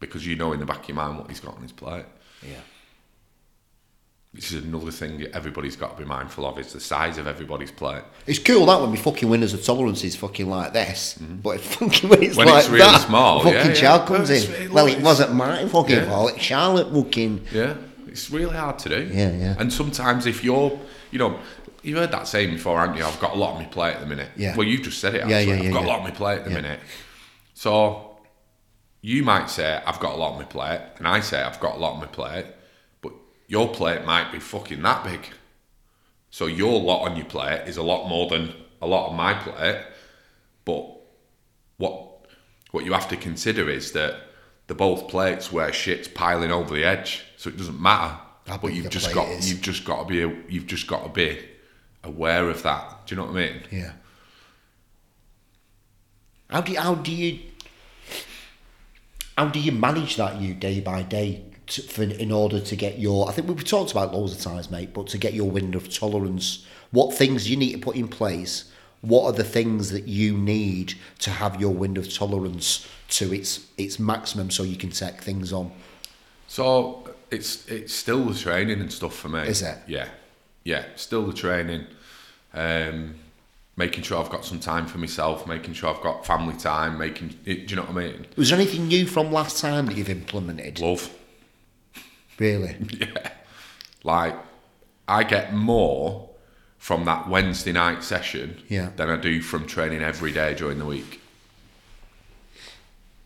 [0.00, 2.04] Because you know in the back of your mind what he's got on his plate.
[2.42, 2.60] Yeah.
[4.34, 7.28] This is another thing that everybody's got to be mindful of is the size of
[7.28, 8.02] everybody's plate.
[8.26, 11.66] It's cool that when my fucking winners of tolerance is fucking like this, but it's
[11.76, 12.38] fucking when it's Mm-hmm.
[12.38, 13.74] When like it's really that, small, fucking yeah, yeah.
[13.74, 14.52] child comes in.
[14.64, 16.08] it well, it wasn't my fucking Yeah.
[16.10, 16.32] fault.
[16.34, 17.46] It's Charlotte fucking.
[17.52, 17.76] Yeah,
[18.08, 19.08] it's really hard to do.
[19.14, 19.54] Yeah, yeah.
[19.56, 20.80] And sometimes if you're,
[21.14, 21.38] you know,
[21.84, 23.04] you've heard that saying before, haven't you?
[23.04, 24.30] I've got a lot on my plate at the minute.
[24.36, 24.56] Yeah.
[24.56, 25.28] Well, you've just said it.
[25.28, 25.52] Yeah, Actually.
[25.58, 25.86] yeah, yeah, I've got yeah.
[25.86, 26.56] a lot on my plate at the Yeah.
[26.60, 26.80] minute.
[27.54, 28.16] So
[29.00, 31.76] you might say I've got a lot on my plate, and I say I've got
[31.76, 32.46] a lot on my plate,
[33.00, 33.12] but
[33.46, 35.28] your plate might be fucking that big.
[36.30, 39.34] So your lot on your plate is a lot more than a lot on my
[39.34, 39.82] plate.
[40.64, 40.84] But
[41.76, 42.26] what
[42.72, 44.16] what you have to consider is that
[44.66, 48.16] they're both plates where shit's piling over the edge, so it doesn't matter.
[48.46, 49.50] How but you've just plate got is.
[49.50, 50.16] you've just got to be
[50.52, 51.38] you've just got to be
[52.02, 53.06] aware of that.
[53.06, 53.62] Do you know what I mean?
[53.70, 53.92] Yeah.
[56.50, 57.40] How do you, how do you
[59.36, 62.98] how do you manage that you day by day to, for, in order to get
[62.98, 63.28] your?
[63.28, 64.92] I think we've talked about loads of times, mate.
[64.92, 68.70] But to get your window of tolerance, what things you need to put in place?
[69.00, 73.66] What are the things that you need to have your window of tolerance to its
[73.76, 75.72] its maximum, so you can take things on?
[76.46, 79.40] So it's it's still the training and stuff for me.
[79.40, 79.78] Is it?
[79.86, 80.08] Yeah,
[80.64, 80.84] yeah.
[80.96, 81.86] Still the training.
[82.52, 83.16] Um,
[83.76, 85.46] making sure I've got some time for myself.
[85.46, 86.98] Making sure I've got family time.
[86.98, 88.26] Making do you know what I mean?
[88.36, 90.80] Was there anything new from last time that you've implemented?
[90.80, 91.10] Love.
[92.38, 92.76] Really?
[92.98, 93.30] Yeah.
[94.02, 94.36] Like
[95.08, 96.28] I get more
[96.78, 98.90] from that Wednesday night session Yeah.
[98.96, 101.20] than I do from training every day during the week.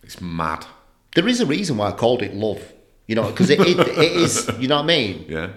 [0.02, 0.66] It's mad.
[1.14, 2.72] There is a reason why I called it love.
[3.08, 4.48] You know, because it, it, it is.
[4.60, 5.24] You know what I mean?
[5.28, 5.50] Yeah.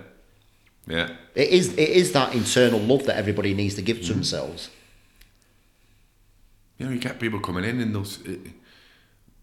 [0.88, 1.10] Yeah.
[1.36, 4.70] It is it is that internal love that everybody needs to give to themselves.
[6.78, 8.20] you know, you get people coming in and those.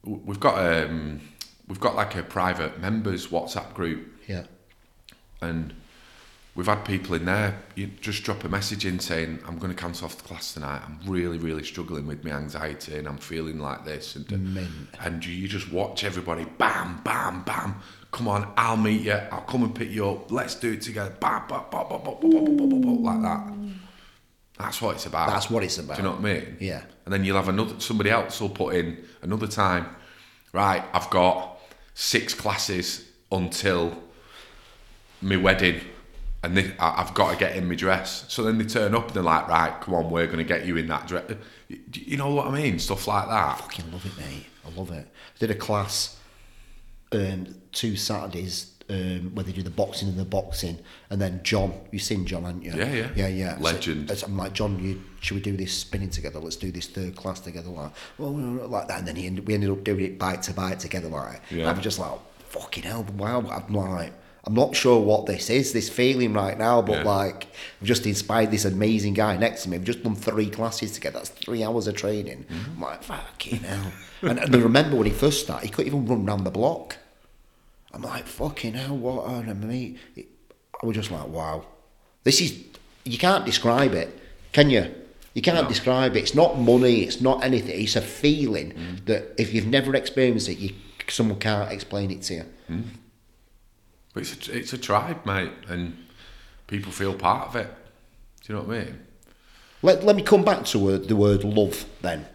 [0.02, 1.20] We've got um,
[1.68, 4.44] we've got like a private members WhatsApp group, Yeah.
[5.40, 5.74] and
[6.54, 7.62] we've had people in there.
[7.76, 10.82] You just drop a message in saying, "I'm going to cancel off the class tonight.
[10.84, 14.70] I'm really, really struggling with my anxiety, and I'm feeling like this." And Mint.
[15.00, 17.76] and you just watch everybody, bam, bam, bam.
[18.10, 19.12] Come on, I'll meet you.
[19.12, 20.30] I'll come and pick you up.
[20.30, 21.14] Let's do it together.
[21.20, 23.54] Bam, bam, bam, bam, bam, bam, bam, bam, bam, like that.
[24.58, 25.28] That's what it's about.
[25.28, 25.96] That's what it's about.
[25.96, 26.56] Do you know what I mean?
[26.58, 26.82] Yeah.
[27.04, 29.94] And then you'll have another somebody else will put in another time.
[30.52, 31.60] Right, I've got
[31.94, 34.02] six classes until
[35.20, 35.80] my wedding,
[36.42, 38.24] and this, I, I've got to get in my dress.
[38.28, 40.64] So then they turn up and they're like, right, come on, we're going to get
[40.64, 41.30] you in that dress.
[41.68, 42.78] You, you know what I mean?
[42.78, 43.58] Stuff like that.
[43.58, 44.46] fucking love it, mate.
[44.66, 45.06] I love it.
[45.06, 46.18] I did a class
[47.12, 50.78] um, two Saturdays um, where they do the boxing and the boxing,
[51.10, 52.72] and then John, you've seen John, haven't you?
[52.74, 53.10] Yeah, yeah.
[53.14, 53.56] yeah, yeah.
[53.60, 54.10] Legend.
[54.16, 56.38] so I'm like, John, you, should we do this spinning together?
[56.38, 59.00] Let's do this third class together, like, well, like that.
[59.00, 61.42] And then he ended, we ended up doing it bite to bite together, like.
[61.50, 61.70] Yeah.
[61.70, 62.18] I'm just like,
[62.48, 63.40] fucking hell, wow.
[63.40, 64.12] I'm like.
[64.44, 67.02] I'm not sure what this is, this feeling right now, but Yeah.
[67.10, 67.46] like,
[67.80, 69.76] I've just inspired this amazing guy next to me.
[69.76, 71.18] We've just done three classes together.
[71.18, 72.44] That's three hours of training.
[72.50, 72.70] Mm-hmm.
[72.76, 73.92] I'm like, fucking hell.
[74.22, 76.96] and, and I remember when he first started, he couldn't even run round the block.
[77.92, 79.98] I'm like, fucking hell, what on a mate?
[80.82, 81.66] I was just like, wow.
[82.24, 82.58] This is,
[83.04, 84.16] you can't describe it,
[84.52, 84.94] can you?
[85.34, 85.68] You can't No.
[85.68, 86.20] describe it.
[86.20, 87.80] It's not money, it's not anything.
[87.82, 89.04] It's a feeling Mm.
[89.06, 90.74] that if you've never experienced it, you,
[91.08, 92.44] someone can't explain it to you.
[94.18, 95.96] But it's a, it's a tribe, mate, and
[96.66, 97.72] people feel part of it.
[98.42, 99.00] Do you know what I mean?
[99.80, 102.26] Let, let me come back to uh, the word love then.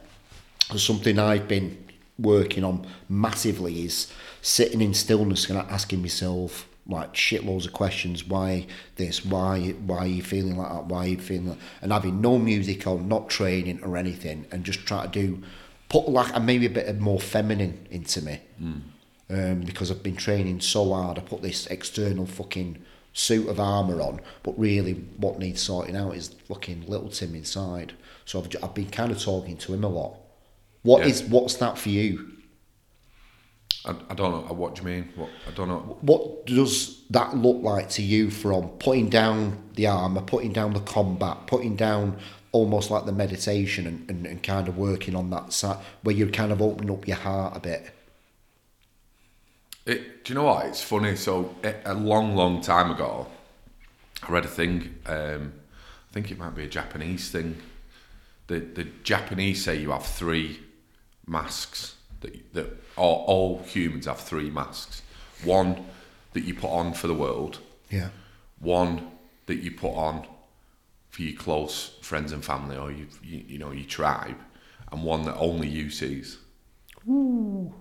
[0.78, 1.78] something I've been
[2.17, 4.10] working on massively is
[4.41, 8.24] sitting in stillness and asking myself like shitloads of questions.
[8.24, 8.65] Why
[8.96, 9.26] this?
[9.26, 10.86] Why why are you feeling like that?
[10.86, 14.63] Why are you feeling like And having no music on, not training or anything, and
[14.63, 15.43] just try to do
[15.89, 18.39] put like and maybe a bit of more feminine into me.
[19.34, 22.78] Um, because I've been training so hard, I put this external fucking
[23.13, 27.93] suit of armour on, but really what needs sorting out is fucking little Tim inside.
[28.26, 30.17] So I've, I've been kind of talking to him a lot.
[30.84, 31.08] What Yeah.
[31.08, 32.30] is what's that for you?
[33.86, 34.54] I, I don't know.
[34.54, 35.10] What do you mean?
[35.15, 35.98] What I don't know.
[36.02, 40.80] What does that look like to you from putting down the armour, putting down the
[40.82, 42.17] combat, putting down
[42.52, 46.30] almost like the meditation and, and, and kind of working on that side where you're
[46.30, 47.91] kind of opening up your heart a bit?
[49.86, 50.65] It, do you know what?
[50.67, 51.15] It's funny.
[51.15, 53.28] So a, a long, long time ago,
[54.22, 54.96] I read a thing.
[55.06, 55.54] Um,
[56.10, 57.58] I think it might be a Japanese thing.
[58.48, 60.60] The the Japanese say you have three
[61.26, 65.02] masks that that all, all humans have three masks.
[65.43, 65.86] One
[66.34, 67.60] that you put on for the world.
[67.89, 68.10] Yeah.
[68.60, 69.12] One
[69.48, 70.26] that you put on
[71.10, 74.38] for your close friends and family or you you, you know your tribe,
[74.91, 76.38] and one that only you sees.
[77.08, 77.74] Ooh.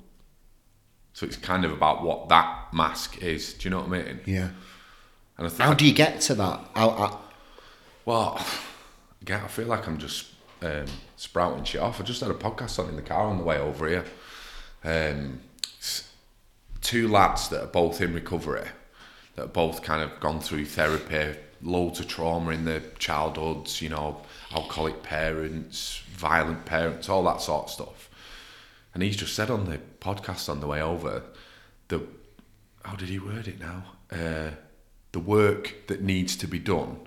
[1.13, 3.55] So it's kind of about what that mask is.
[3.55, 4.21] Do you know what I mean?
[4.25, 4.49] Yeah.
[5.37, 6.61] And I th- How do you get to that?
[6.75, 7.21] How, how,
[8.05, 8.45] Well,
[9.21, 10.27] again, I feel like I'm just
[10.63, 12.01] um, sprouting shit off.
[12.01, 14.05] I just had a podcast on in the car on the way over here.
[14.85, 15.41] Um,
[16.81, 18.67] two lads that are both in recovery,
[19.37, 23.89] that have both kind of gone through therapy, loads of trauma in their childhoods, you
[23.89, 24.21] know,
[24.53, 28.11] alcoholic parents, violent parents, all that sort of stuff.
[28.95, 31.23] And he's just said on the podcast on the way over,
[31.89, 32.03] the
[32.85, 33.85] how did he word it now?
[34.11, 34.51] Uh,
[35.13, 36.99] the work that needs to be done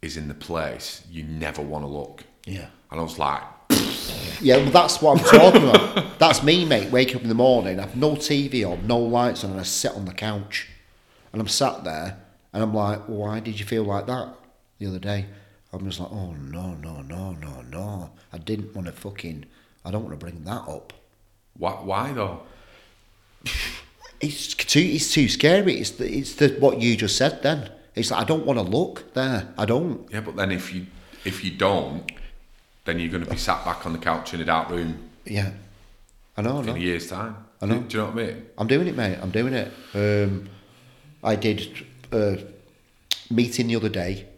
[0.00, 2.24] is in the place you never want to look.
[2.44, 2.66] yeah.
[2.90, 3.42] And I was like,
[4.42, 6.18] Yeah, well, that's what I'm talking about.
[6.18, 6.90] That's me, mate.
[6.90, 9.92] Wake up in the morning, I've no TV on, no lights on, and I sit
[9.92, 10.68] on the couch.
[11.32, 12.18] And I'm sat there,
[12.52, 14.34] and I'm like, well, why did you feel like that
[14.78, 15.26] the other day?
[15.72, 18.10] I'm just like, oh, no, no, no, no, no.
[18.32, 19.46] I didn't want to fucking,
[19.84, 20.92] I don't want to bring that up.
[21.62, 22.40] Why, why though?
[24.20, 25.80] It's too, it's too scary.
[25.80, 27.68] It's the, it's the, what you just said then.
[27.96, 29.52] It's like, I don't want to look there.
[29.58, 30.08] I don't.
[30.12, 30.86] Yeah, but then if you
[31.24, 32.08] if you don't,
[32.84, 35.50] then you're going to be sat back on the couch in a dark room Yeah.
[36.36, 36.70] I know, I know.
[36.74, 37.34] in a year's time.
[37.60, 37.78] I know.
[37.80, 38.46] Do, do you know what I mean?
[38.58, 39.18] I'm doing it, mate.
[39.20, 39.72] I'm doing it.
[39.92, 40.48] Um,
[41.24, 42.38] I did a
[43.28, 44.28] meeting the other day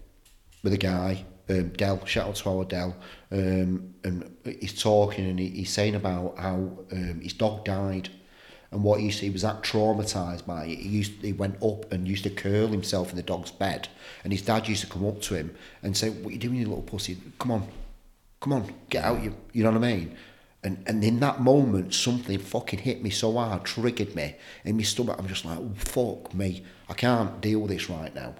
[0.62, 2.06] with a guy, um, Dell.
[2.06, 2.96] Shout out to our Dell.
[3.34, 6.54] Um, and he's talking and he, he's saying about how
[6.92, 8.08] um, his dog died.
[8.70, 10.78] And what he, used to- he was that traumatized by it.
[10.78, 13.88] He used he went up and used to curl himself in the dog's bed,
[14.22, 16.56] and his dad used to come up to him and say, "What are you doing,
[16.56, 17.16] you little pussy?
[17.38, 17.68] Come on,
[18.40, 19.22] come on, get out.
[19.22, 20.16] You, you know what I mean?"
[20.64, 24.82] And and in that moment, something fucking hit me so hard, triggered me in my
[24.82, 25.16] stomach.
[25.20, 28.34] I'm just like, oh, fuck me, I can't deal with this right now.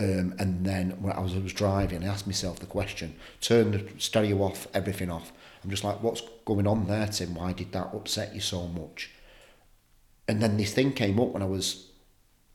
[0.00, 3.72] Um, and then when I was, I was driving, I asked myself the question, turn
[3.72, 5.30] the stereo off, everything off.
[5.62, 7.34] I'm just like, what's going on there, Tim?
[7.34, 9.10] Why did that upset you so much?
[10.26, 11.88] And then this thing came up when I was,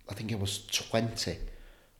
[0.10, 1.38] I think I was 20.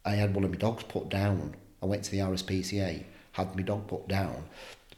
[0.04, 1.56] I had one of my dogs put down.
[1.84, 3.04] I went to the RSPCA,
[3.34, 4.46] had my dog put down.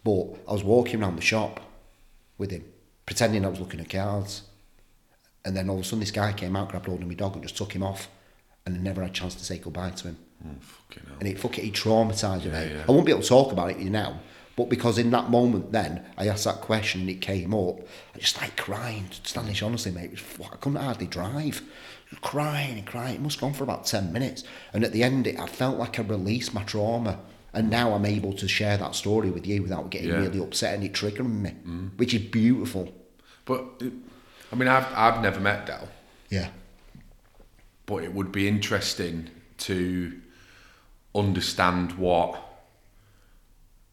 [0.02, 1.60] But I was walking around the shop
[2.38, 2.64] with him,
[3.06, 4.44] pretending I was looking at cards.
[5.44, 7.34] And then all of a sudden, this guy came out, grabbed hold of my dog,
[7.34, 8.08] and just took him off.
[8.68, 10.18] And I never had a chance to say goodbye to him.
[10.46, 11.18] Oh, fucking hell.
[11.20, 12.52] And it fucking it traumatised me.
[12.52, 12.84] yeah.
[12.88, 14.20] I won't be able to talk about it now,
[14.58, 17.80] but because in that moment, then I asked that question and it came up,
[18.14, 19.06] I just started crying.
[19.24, 21.62] Standish, honestly, mate, was, I couldn't hardly drive.
[22.22, 23.16] Crying and crying.
[23.16, 24.44] It must have gone for about 10 minutes.
[24.74, 27.20] And at the end, it, I felt like I released my trauma.
[27.54, 30.18] And now I'm able to share that story with you without getting Yeah.
[30.18, 31.98] really upset and it triggering me, mm.
[31.98, 32.94] which is beautiful.
[33.46, 33.82] But
[34.52, 35.88] I mean, I've I've never met Dell,
[36.30, 36.50] Yeah.
[37.88, 40.14] But it would be interesting to
[41.16, 42.40] understand what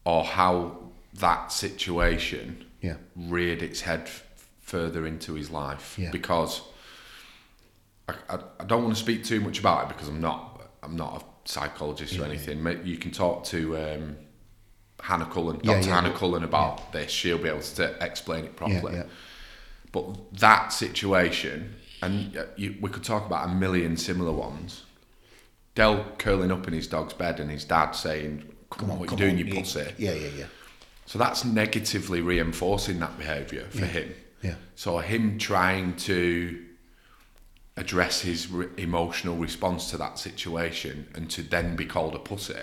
[0.05, 0.77] or how
[1.15, 2.97] that situation Yeah.
[3.15, 4.23] reared its head f-
[4.61, 6.11] further into his life Yeah.
[6.11, 6.61] because
[8.07, 10.95] I, I, I don't want to speak too much about it because I'm not I'm
[10.95, 12.63] not a psychologist or anything.
[12.85, 14.17] You can talk to um,
[15.01, 15.87] Hannah Cullen, Yeah, Dr.
[15.87, 16.17] yeah, Hannah yeah.
[16.17, 17.09] Cullen about this.
[17.11, 18.95] She'll be able to explain it Yeah, properly.
[18.97, 19.03] yeah.
[19.91, 21.75] But that situation,
[22.05, 24.83] and uh, you, we could talk about a million similar ones.
[25.73, 29.17] Dell curling up in his dog's bed and his dad saying, "Come, on, what you
[29.17, 30.45] doing, you pussy?" Yeah, yeah, yeah.
[31.05, 34.13] So that's negatively reinforcing that behaviour for him.
[34.41, 34.55] Yeah.
[34.75, 36.63] So him trying to
[37.77, 42.55] address his re- emotional response to that situation and to then be called a pussy,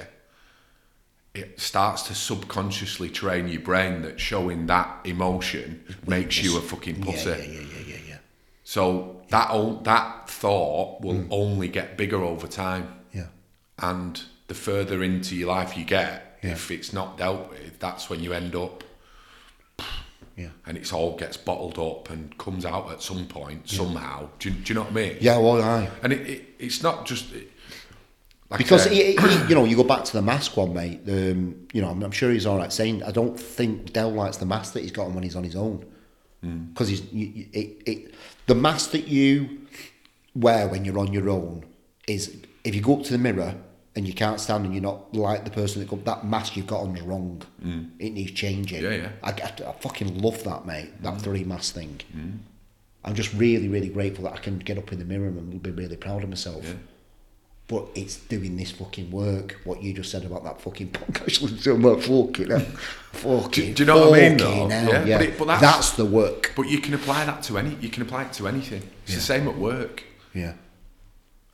[1.35, 7.02] it starts to subconsciously train your brain that showing that emotion makes you a fucking
[7.02, 7.31] pussy.
[7.31, 8.18] Yeah, yeah, yeah, yeah, yeah, yeah.
[8.64, 13.26] So that o- that thought will only get bigger over time, Yeah.
[13.78, 16.50] and the further into your life you get, Yeah.
[16.52, 18.85] if it's not dealt with, that's when you end up,
[20.37, 20.48] Yeah.
[20.66, 24.28] and it's all gets bottled up and comes out at some point somehow.
[24.38, 25.16] Do you, do you know what I mean?
[25.20, 25.88] Yeah, well, I.
[26.02, 27.50] And it, it it's not just it,
[28.50, 31.00] like Because he, he, you know, you go back to the mask one, mate.
[31.08, 33.02] Um, you know, I'm, I'm sure he's all right saying.
[33.02, 35.56] I don't think Dell likes the mask that he's got on when he's on his
[35.56, 35.85] own.
[36.44, 36.72] Mm.
[36.72, 38.14] because you, you, it, it,
[38.46, 39.60] the mask that you
[40.34, 41.64] wear when you're on your own
[42.08, 43.54] is if you go up to the mirror
[43.94, 46.66] and you can't stand and you're not like the person that got that mask you've
[46.66, 47.42] got on is wrong.
[47.62, 47.90] Mm.
[47.98, 48.82] It needs changing.
[48.82, 49.08] Yeah, yeah.
[49.22, 51.02] I, I, I fucking love that, mate.
[51.02, 51.20] That mm.
[51.20, 52.00] three mask thing.
[53.04, 55.70] I'm just really, really grateful that I can get up in the mirror and be
[55.70, 56.64] really proud of myself.
[56.64, 56.74] Yeah.
[57.73, 59.58] But it's doing this fucking work.
[59.64, 61.66] What you just said about that fucking podcast.
[61.66, 62.77] I'm like, fucking.
[63.12, 64.68] Fucking, do you know what I mean, though?
[64.68, 65.16] hell, Yeah, yeah.
[65.18, 66.52] but it- but that's, that's- the work.
[66.54, 67.75] But you can apply that to any.
[67.81, 68.83] You can apply it to anything.
[69.04, 69.16] It's Yeah.
[69.16, 70.02] the same at work.
[70.35, 70.52] Yeah.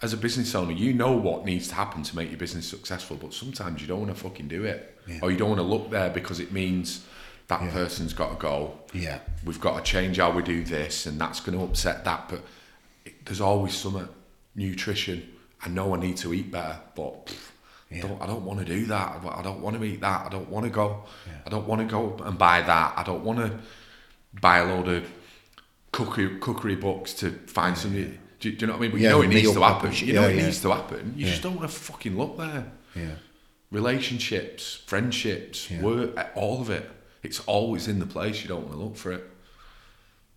[0.02, 3.16] As a business owner, you know what needs to happen to make your business successful,
[3.16, 5.20] but sometimes you don't want to fucking do it, Yeah.
[5.22, 7.04] or you don't want to look there because it means
[7.46, 8.76] that person's got to go.
[8.92, 9.20] Yeah.
[9.44, 12.28] We've got to change how we do this, and that's going to upset that.
[12.28, 12.40] But
[13.04, 14.08] it, there's always some
[14.56, 15.28] nutrition.
[15.64, 17.50] I know I need to eat better, but pff,
[17.90, 17.98] Yeah.
[17.98, 18.22] I don't.
[18.22, 19.20] I don't want to do that.
[19.24, 20.26] I don't want to eat that.
[20.26, 21.04] I don't want to go.
[21.46, 22.94] I don't want to go and buy that.
[22.96, 23.58] I don't want to
[24.40, 25.04] buy a load of
[25.92, 28.18] cookery cookery books to find somebody.
[28.40, 28.90] Do, you- do you know what I mean?
[28.92, 29.92] But Yeah, you know it needs to happen.
[29.94, 30.44] You know it yeah.
[30.44, 31.14] needs to happen.
[31.16, 31.30] You Yeah.
[31.32, 32.70] just don't want to fucking look there.
[32.94, 33.14] Yeah.
[33.72, 35.82] Relationships, friendships, Yeah.
[35.82, 36.88] work, all of it.
[37.22, 38.42] It's always in the place.
[38.42, 39.24] You don't want to look for it.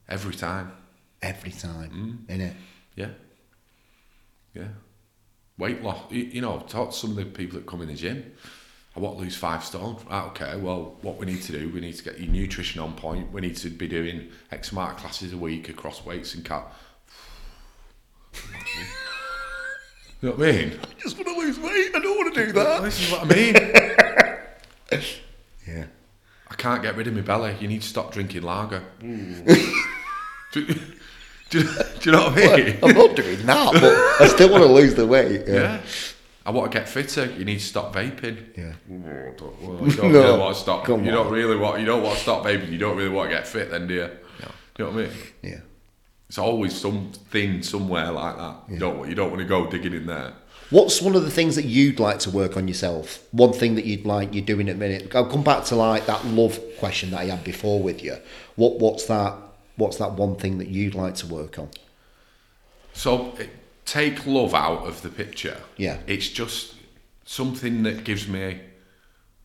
[0.10, 0.72] Every time.
[1.22, 2.26] Every time.
[2.28, 2.36] Mm.
[2.36, 2.54] Innit?
[2.96, 3.10] Yeah.
[4.56, 4.70] Yeah.
[5.62, 6.00] Weight loss.
[6.10, 8.32] You, you know, talk to some of the people that come in the gym.
[8.96, 9.96] I want to lose five stone.
[10.10, 12.96] Right, okay, well, what we need to do, we need to get your nutrition on
[12.96, 13.32] point.
[13.32, 16.66] We need to be doing X amount of classes a week across weights and cat.
[18.34, 20.80] you know what I mean?
[20.84, 21.92] I just want to lose weight.
[21.94, 22.82] I don't want to do that.
[22.82, 23.56] This is what I mean.
[25.68, 25.86] Yeah.
[26.50, 27.56] I can't get rid of my belly.
[27.60, 28.84] You need to stop drinking lager.
[29.00, 30.76] do,
[31.52, 31.64] do, you-
[32.00, 32.78] do you know what I mean?
[32.82, 35.44] I'm not doing that, but I still want to lose the weight.
[35.48, 35.54] Yeah.
[35.54, 35.82] Yeah.
[36.44, 37.26] I want to get fitter.
[37.26, 38.58] You need to stop vaping.
[38.58, 38.74] Yeah.
[38.92, 40.88] Oh, don't- well, you don't No, really want to stop.
[40.88, 41.80] you don't really want.
[41.80, 42.72] You don't want to stop vaping.
[42.72, 44.10] You don't really want to get fit, then, do you?
[44.42, 44.52] No.
[44.80, 45.12] You know what I mean?
[45.44, 45.60] Yeah.
[46.30, 48.56] It's always something somewhere like that.
[48.70, 49.08] You don't.
[49.08, 50.34] You don't want to go digging in there.
[50.72, 53.20] What's one of the things that you'd like to work on yourself?
[53.32, 55.14] One thing that you'd like you're doing at the minute.
[55.14, 58.16] I'll come back to like that love question that I had before with you.
[58.56, 59.36] What what's that?
[59.76, 61.70] What's that one thing that you'd like to work on?
[62.94, 63.48] So eh,
[63.86, 65.58] take love out of the picture.
[65.78, 65.98] Yeah.
[66.08, 66.76] It's just
[67.26, 68.60] something that gives me.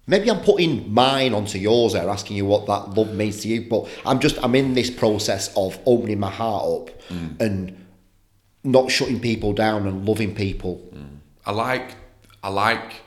[0.07, 3.69] Maybe I'm putting mine onto yours there, asking you what that love means to you.
[3.69, 7.41] But I'm just I'm in this process of opening my heart up mm.
[7.41, 7.87] and
[8.63, 10.89] not shutting people down and loving people.
[10.95, 11.19] Mm.
[11.45, 11.95] I like.
[12.43, 13.01] I like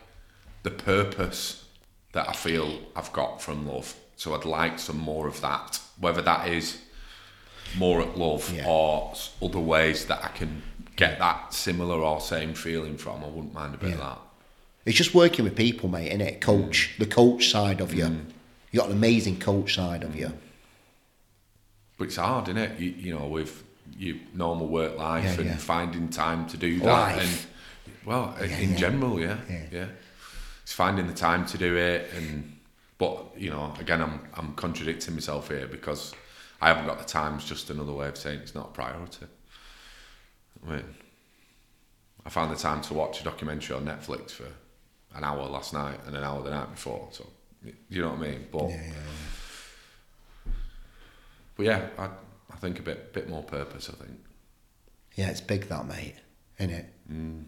[0.64, 1.66] the purpose
[2.12, 3.96] that I feel I've got from love.
[4.18, 5.80] So I'd like some more of that.
[5.98, 6.82] Whether that is
[7.78, 8.68] more at love Yeah.
[8.68, 10.62] or other ways that I can
[10.96, 14.06] get that similar or same feeling from, I wouldn't mind a bit of Yeah.
[14.06, 14.20] that.
[14.86, 16.28] It's just working with people, mate, innit?
[16.28, 16.42] it?
[16.42, 17.00] Coach, mm.
[17.00, 18.06] the coach side of you.
[18.06, 18.26] Mm.
[18.72, 20.20] You got an amazing coach side of mm.
[20.20, 20.34] you.
[21.98, 22.80] But it's hard, isn't it?
[22.80, 23.64] You, you know, with
[23.98, 25.58] your normal work life Yeah, and yeah.
[25.58, 26.86] finding time to do that.
[26.86, 27.48] Life.
[27.48, 29.64] And well, Yeah, in general, yeah, Yeah.
[29.72, 29.86] yeah,
[30.64, 32.56] It's finding the time to do it, and
[32.98, 36.14] but you know, again, I'm I'm contradicting myself here because
[36.62, 37.36] I haven't got the time.
[37.36, 39.26] It's just another way of saying it's not a priority.
[40.66, 40.84] I mean,
[42.26, 44.48] I found the time to watch a documentary on Netflix for
[45.16, 47.08] an hour last night and an hour the night before.
[47.12, 47.26] So,
[47.90, 48.48] you know what I mean?
[48.52, 48.84] But Yeah,
[50.46, 50.52] yeah,
[51.56, 53.90] but yeah, I, I think a bit bit more purpose.
[53.90, 54.20] I think.
[55.16, 55.30] yeah.
[55.30, 56.16] it's big that, mate,
[56.60, 56.86] innit?
[57.12, 57.46] Mm.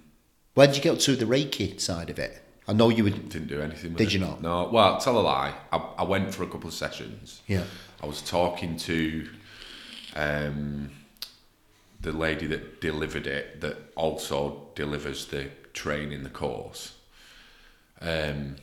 [0.54, 2.42] Where did you get to the Reiki side of it?
[2.68, 3.30] I know you would.
[3.30, 3.92] Didn't do anything.
[3.92, 4.14] With Did it.
[4.14, 4.42] you not?
[4.42, 4.70] No.
[4.72, 5.54] Well, tell a lie.
[5.72, 7.42] I, I went for a couple of sessions.
[7.48, 7.64] Yeah.
[8.02, 9.30] I was talking to
[10.16, 10.90] um,
[12.02, 16.96] the lady that delivered it, that also delivers the training, the course.
[18.02, 18.56] Um,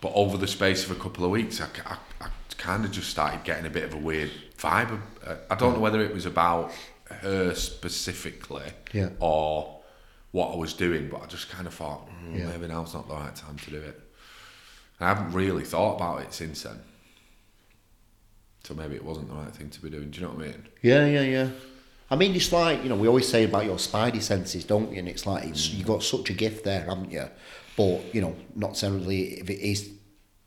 [0.00, 2.28] but over the space of a couple of weeks, I, I, I
[2.58, 5.00] kind of just started getting a bit of a weird vibe.
[5.26, 6.72] Uh, I don't know whether it was about
[7.22, 9.10] her specifically Yeah.
[9.18, 9.80] or
[10.32, 12.46] what I was doing, but I just kind of thought, mm, Yeah.
[12.48, 14.00] maybe now's not the right time to do it.
[15.00, 16.80] And I haven't really thought about it since then.
[18.64, 20.10] So maybe it wasn't the right thing to be doing.
[20.10, 20.66] Do you know what I mean?
[20.82, 21.48] Yeah, yeah, yeah.
[22.10, 24.98] I mean, it's like you know we always say about your spidey senses, don't we?
[24.98, 27.28] And it's like it's you got such a gift there, haven't you?
[27.76, 29.90] But you know, not necessarily if it is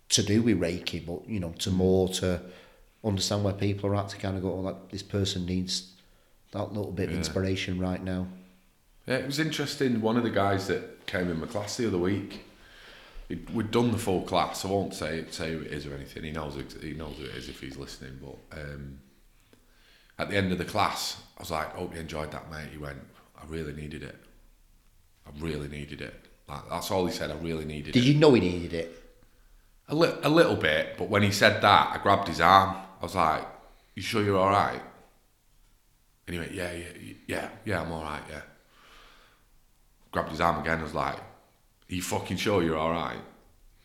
[0.09, 2.41] to do with Reiki, but you know, to more to
[3.03, 5.91] understand where people are at to kind of go, oh, that this person needs
[6.51, 7.17] that little bit of Yeah.
[7.17, 8.27] inspiration right now.
[9.05, 10.01] Yeah, it was interesting.
[10.01, 12.45] One of the guys that came in my class the other week,
[13.29, 14.63] we'd done the full class.
[14.63, 16.23] I won't say say who it is or anything.
[16.23, 18.19] He knows he knows who it is if he's listening.
[18.21, 18.99] But um,
[20.17, 22.77] at the end of the class, I was like, "Hope you enjoyed that, mate." He
[22.77, 22.99] went,
[23.37, 24.15] "I really needed it.
[25.25, 26.13] I really needed it."
[26.47, 27.29] Like, that's all he said.
[27.29, 28.05] I really needed Did it.
[28.05, 29.03] Did you know he needed it?
[29.89, 32.75] A, li- a little bit, but when he said that, I grabbed his arm.
[32.99, 33.45] I was like,
[33.95, 34.81] you sure you're all right?
[36.25, 38.41] And he went, yeah, yeah, yeah, yeah, I'm all right, yeah.
[40.11, 40.79] Grabbed his arm again.
[40.79, 41.17] I was like,
[41.89, 43.19] you fucking sure you're all right?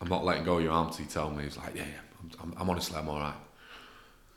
[0.00, 1.44] I'm not letting go of your arm till you tell me.
[1.44, 3.34] He's like, yeah, yeah, I'm, I'm, I'm honestly, I'm all right.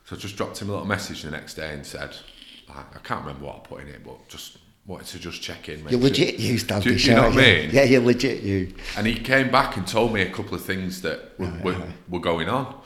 [0.06, 2.16] So I just dropped him a little message the next day and said,
[2.70, 5.68] like, I can't remember what I put in it, but just wanted to just check
[5.68, 5.80] in.
[5.80, 6.82] You're sure- legit you, Stan.
[6.82, 7.70] Do, do you know what I mean?
[7.74, 8.76] Yeah, you're legit you.
[8.96, 11.72] And he came back and told me a couple of things that were, Right, were,
[11.74, 11.90] right.
[12.10, 12.80] were going on.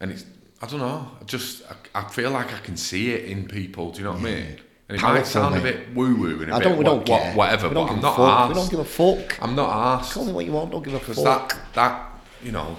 [0.00, 0.24] And it's,
[0.60, 1.62] I don't know, I just,
[1.94, 4.24] I, I feel like I can see it in people, do you know what I
[4.24, 4.58] mean?
[4.90, 6.78] And it might sound a bit woo woo and a I bit don't.
[6.78, 7.32] We don't what- care.
[7.34, 8.26] whatever, we but don't I'm not a fuck.
[8.26, 8.48] arsed.
[8.48, 9.42] We don't give a fuck.
[9.42, 10.12] I'm not arsed.
[10.14, 10.70] Call me what you want.
[10.72, 11.24] Don't give a fuck.
[11.24, 12.10] that, that,
[12.42, 12.76] you know,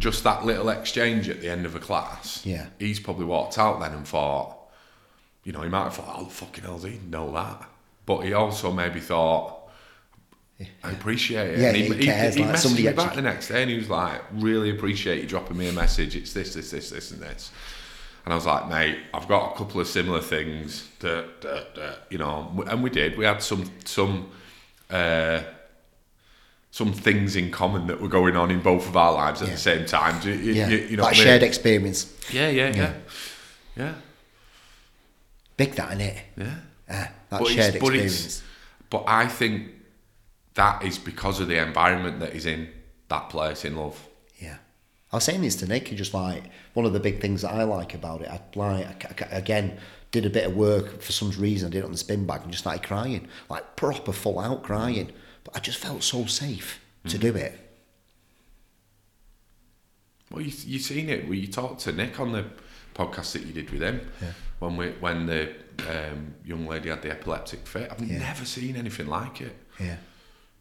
[0.00, 2.66] just that little exchange at the end of a class, Yeah.
[2.80, 4.56] he's probably walked out then and thought,
[5.44, 7.68] you know, he might have thought, oh, fucking hell, he know that.
[8.06, 9.60] But he also maybe thought,
[10.82, 11.58] I appreciate it.
[11.60, 13.70] Yeah, and he, he cares, he, he like, messaged me back the next day and
[13.70, 16.16] he was like, really appreciate you dropping me a message.
[16.16, 17.50] It's this, this, this, this, and this.
[18.24, 21.98] And I was like, mate, I've got a couple of similar things that, that, that
[22.10, 23.18] you know, and we did.
[23.18, 24.30] We had some, some,
[24.88, 25.42] uh,
[26.70, 29.54] some things in common that were going on in both of our lives at Yeah.
[29.54, 30.20] the same time.
[30.26, 31.24] You, Yeah, you, you know like what I mean?
[31.26, 32.12] shared experience.
[32.32, 32.92] Yeah, yeah, yeah, Yeah.
[33.76, 33.94] yeah,
[35.56, 36.16] Big that in it.
[36.36, 36.54] yeah.
[36.90, 38.24] Ah, that But shared but experience.
[38.26, 38.42] it's,
[38.90, 39.70] but I think
[40.54, 42.68] that is because of the environment that he's in
[43.08, 44.02] that place in love.
[44.38, 44.56] Yeah.
[45.14, 46.42] I was saying this to Nick, just like
[46.72, 49.78] one of the big things that I like about it, I like I, I- again
[50.10, 51.68] did a bit of work for some reason.
[51.68, 54.64] I did it on the spin bag and just started crying, like proper full out
[54.64, 55.12] crying.
[55.44, 57.58] But I just felt so safe to do it.
[60.32, 61.24] Well, you you seen it.
[61.26, 62.46] Well, you talked to Nick on the
[62.94, 64.00] podcast that you did with him
[64.58, 65.52] when we when the
[65.88, 67.88] um, young lady had the epileptic fit.
[67.90, 68.18] I've Yeah.
[68.18, 69.54] never seen anything like it.
[69.78, 69.96] Yeah.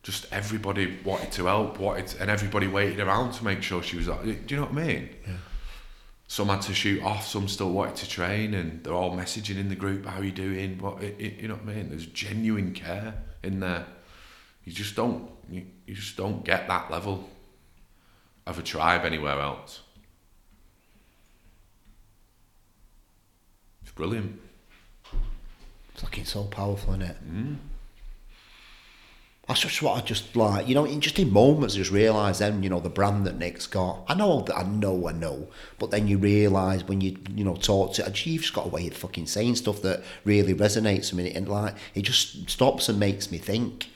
[0.03, 4.07] Just everybody wanted to help, wanted, and everybody waited around to make sure she was.
[4.07, 5.09] Do you know what I mean?
[5.25, 5.33] Yeah.
[6.27, 7.25] Some had to shoot off.
[7.25, 10.05] Some still wanted to train, and they're all messaging in the group.
[10.05, 10.77] How are you doing?
[10.79, 11.89] What it, it- you know what I mean?
[11.89, 13.85] There's genuine care in there.
[14.65, 15.29] You just don't.
[15.49, 17.29] You, you just don't get that level
[18.45, 19.81] of a tribe anywhere else.
[23.83, 24.39] It's brilliant.
[25.93, 27.17] It's fucking so powerful, isn't it?
[27.33, 27.57] Mm.
[29.47, 32.39] That's just what I just like, you know, in just in moments, I just realise
[32.39, 34.03] then, you know, the brand that Nick's got.
[34.07, 37.93] I know I know, I know, but then you realise when you, you know, talk
[37.95, 41.31] to, you've just got a way of fucking saying stuff that really resonates with me,
[41.33, 43.89] and like it just stops and makes me think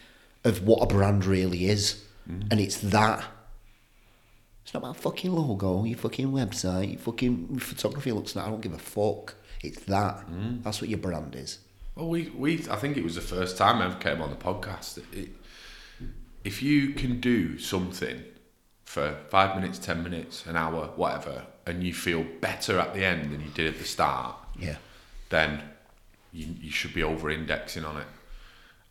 [0.44, 2.46] of what a brand really is, mm.
[2.52, 3.24] and it's that.
[4.66, 8.60] It's not about fucking logo, your fucking website, your fucking photography looks like I don't
[8.60, 9.36] give a fuck.
[9.64, 10.30] It's that.
[10.30, 10.62] Mm.
[10.62, 11.60] That's what your brand is.
[11.96, 14.36] Well, we, we I think it was the first time I ever came on the
[14.36, 15.00] podcast.
[15.12, 15.30] It,
[16.48, 18.24] if you can do something
[18.86, 23.34] for five minutes, ten minutes, an hour, whatever, and you feel better at the end
[23.34, 24.78] than you did at the start, Yeah.
[25.28, 25.62] then
[26.32, 28.08] you, you should be over indexing on it.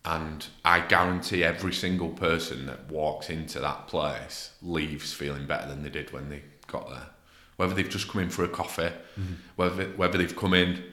[0.05, 5.83] And I guarantee every single person that walks into that place leaves feeling better than
[5.83, 7.09] they did when they got there.
[7.57, 9.33] Whether they've just come in for a coffee, mm-hmm.
[9.57, 10.85] whether whether they've come in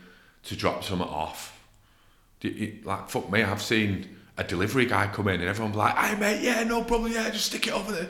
[0.43, 1.59] to drop something off.
[2.41, 6.15] Like fuck me, I've seen a delivery guy come in and everyone be like, "Hey
[6.19, 8.09] mate, yeah, no problem, yeah, just stick it over there."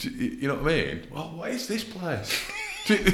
[0.00, 1.02] You you know what I mean?
[1.10, 2.40] Well, what is this place?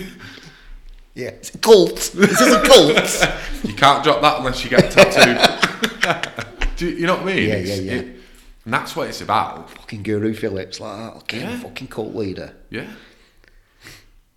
[1.14, 1.30] Yeah.
[1.30, 1.96] It's a cult.
[2.14, 3.28] This is a cult.
[3.64, 5.40] You can't drop that unless you get tattooed.
[6.76, 7.48] Do you, you know what I mean?
[7.48, 8.00] Yeah, It's- yeah, yeah.
[8.02, 8.14] it-
[8.64, 9.68] and that's what it's about.
[9.70, 11.16] fucking Guru Phillips, like that.
[11.22, 11.58] Okay, Yeah.
[11.58, 12.54] fucking cult leader.
[12.70, 12.86] Yeah.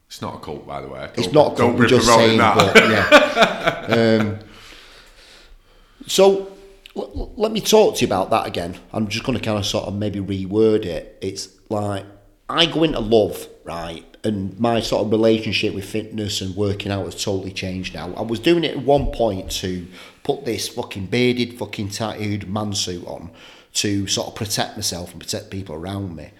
[0.07, 1.07] It's not a cult, by the way.
[1.15, 2.55] It's Don't- not a cult, Don't rip just saying, that.
[2.55, 4.21] but yeah.
[4.21, 4.39] um,
[6.07, 6.50] so
[6.95, 8.77] let me talk to you about that again.
[8.91, 11.17] I'm just going to kind of sort of maybe reword it.
[11.21, 12.05] It's like
[12.49, 14.05] I go into love, right?
[14.23, 18.13] And my sort of relationship with fitness and working out has totally changed now.
[18.15, 19.87] I was doing it at one point to
[20.23, 23.31] put this fucking bearded, fucking tattooed man suit on
[23.73, 26.31] to sort of protect myself and protect people around me.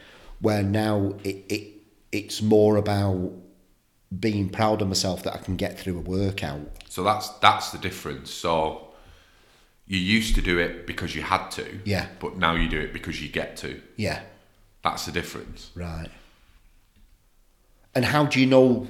[0.42, 1.68] Where now it, it
[2.12, 3.32] it's more about
[4.20, 6.70] being proud of myself that I can get through a workout.
[6.90, 8.32] So that's that's the difference.
[8.32, 8.91] So
[9.92, 11.66] you used to do it because you had to.
[11.84, 12.08] Yeah.
[12.22, 13.82] But now you do it because you get to.
[13.98, 14.22] Yeah,
[14.84, 15.70] That's the difference.
[15.76, 16.08] right.
[17.94, 18.88] And how do you know?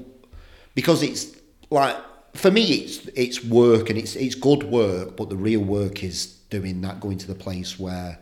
[0.75, 1.35] Because it's
[1.71, 1.97] like
[2.35, 6.27] for me, it's it's work and it's it's good work, but the real work is
[6.51, 8.19] doing that, going to the place where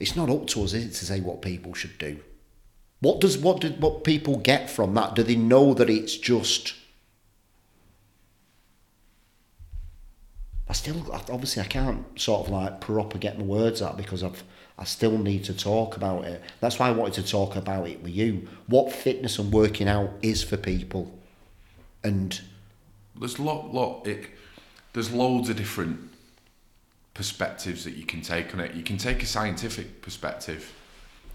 [0.00, 2.18] it's not up to us, is it, to say what people should do.
[3.00, 5.14] What does what do what people get from that?
[5.14, 6.72] Do they know that it's just?
[10.68, 14.42] I still obviously I can't sort of like proper get my words out because I've
[14.78, 16.40] I still need to talk about it.
[16.60, 18.48] That's why I wanted to talk about it with you.
[18.68, 21.18] What fitness and working out is for people,
[22.04, 22.40] and
[23.18, 24.06] there's lot, lot.
[24.06, 24.30] It,
[24.92, 26.10] there's loads of different
[27.12, 28.74] perspectives that you can take on it.
[28.74, 30.72] You can take a scientific perspective,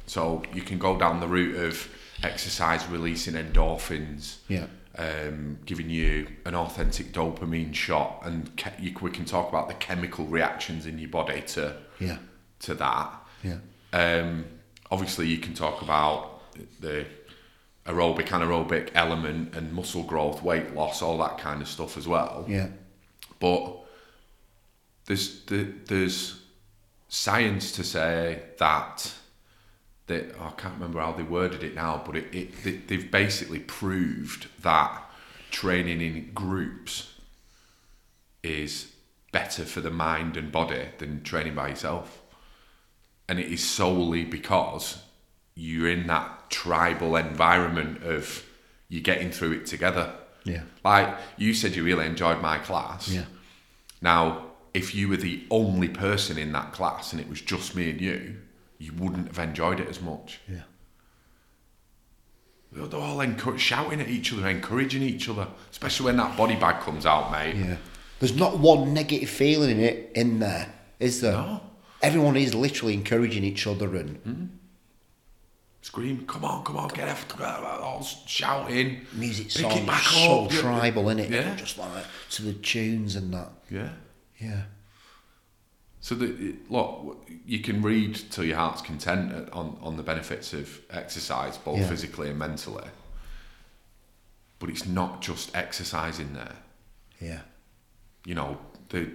[0.08, 1.90] so you can go down the route of
[2.24, 4.68] exercise releasing endorphins, Yeah.
[4.98, 9.74] Um, giving you an authentic dopamine shot, and ke- you, we can talk about the
[9.76, 12.18] chemical reactions in your body to Yeah.
[12.60, 13.14] to that.
[13.44, 13.58] Yeah.
[13.92, 14.46] Um,
[14.92, 16.42] obviously, you can talk about
[16.80, 17.06] the
[17.86, 22.46] aerobic, anaerobic element, and muscle growth, weight loss, all that kind of stuff as well.
[22.48, 22.68] Yeah.
[23.40, 23.80] But
[25.06, 26.40] there's the, there's
[27.10, 29.14] science to say that
[30.08, 33.12] that oh, I can't remember how they worded it now, but it, it they, they've
[33.12, 35.02] basically proved that
[35.52, 37.14] training in groups
[38.42, 38.92] is
[39.32, 42.22] better for the mind and body than training by yourself,
[43.28, 45.02] and it is solely because
[45.56, 48.46] you're in that tribal environment of
[48.90, 50.14] you're getting through it together.
[50.44, 50.64] Yeah.
[50.84, 53.08] Like you said, you really enjoyed my class.
[53.08, 53.26] Yeah.
[54.02, 57.90] Now, if you were the only person in that class and it was just me
[57.90, 58.36] and you,
[58.78, 60.40] you wouldn't have enjoyed it as much.
[60.50, 60.62] Yeah.
[62.72, 66.56] They're they're all encour- shouting at each other, encouraging each other, especially when that body
[66.56, 67.56] bag comes out, mate.
[67.56, 67.78] Yeah.
[68.20, 71.34] There's not one negative feeling in it in there, is there?
[71.34, 71.62] No.
[72.02, 74.46] Everyone is literally encouraging each other and mm-hmm.
[75.84, 79.02] Scream, come on, come on, get it, all shouting.
[79.12, 80.54] music Pick songs it back so up.
[80.54, 80.62] Yeah.
[80.62, 81.30] tribal in it.
[81.30, 81.56] Yeah.
[81.58, 83.50] Just like to the tunes and that.
[83.70, 83.90] Yeah.
[84.40, 84.62] Yeah.
[86.04, 90.82] So the, look, you can read to your heart's content on, on the benefits of
[90.90, 91.88] exercise, both Yeah.
[91.88, 92.90] physically and mentally.
[94.60, 96.58] But it's not just exercise in there.
[97.22, 97.40] Yeah.
[98.26, 98.58] You know,
[98.90, 99.12] the,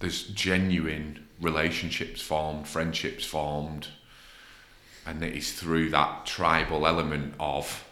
[0.00, 3.88] there's genuine relationships formed, friendships formed,
[5.04, 7.84] and it is through that tribal element of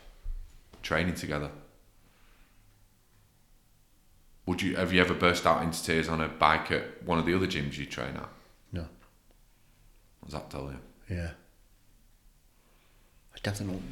[0.82, 1.50] training together.
[4.46, 7.26] Would you have you ever burst out into tears on a bike at one of
[7.26, 8.28] the other gyms you train at?
[8.72, 8.82] No.
[10.20, 10.78] What does that tell you?
[11.16, 11.30] Yeah.
[13.34, 13.82] I definitely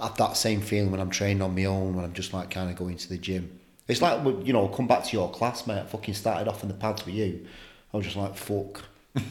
[0.00, 2.70] have that same feeling when I'm training on my own, when I'm just like kind
[2.70, 3.60] of going to the gym.
[3.86, 5.80] It's like, you know, come back to your class, mate.
[5.80, 7.46] I fucking started off in the pads with you.
[7.92, 8.82] I was just like, fuck.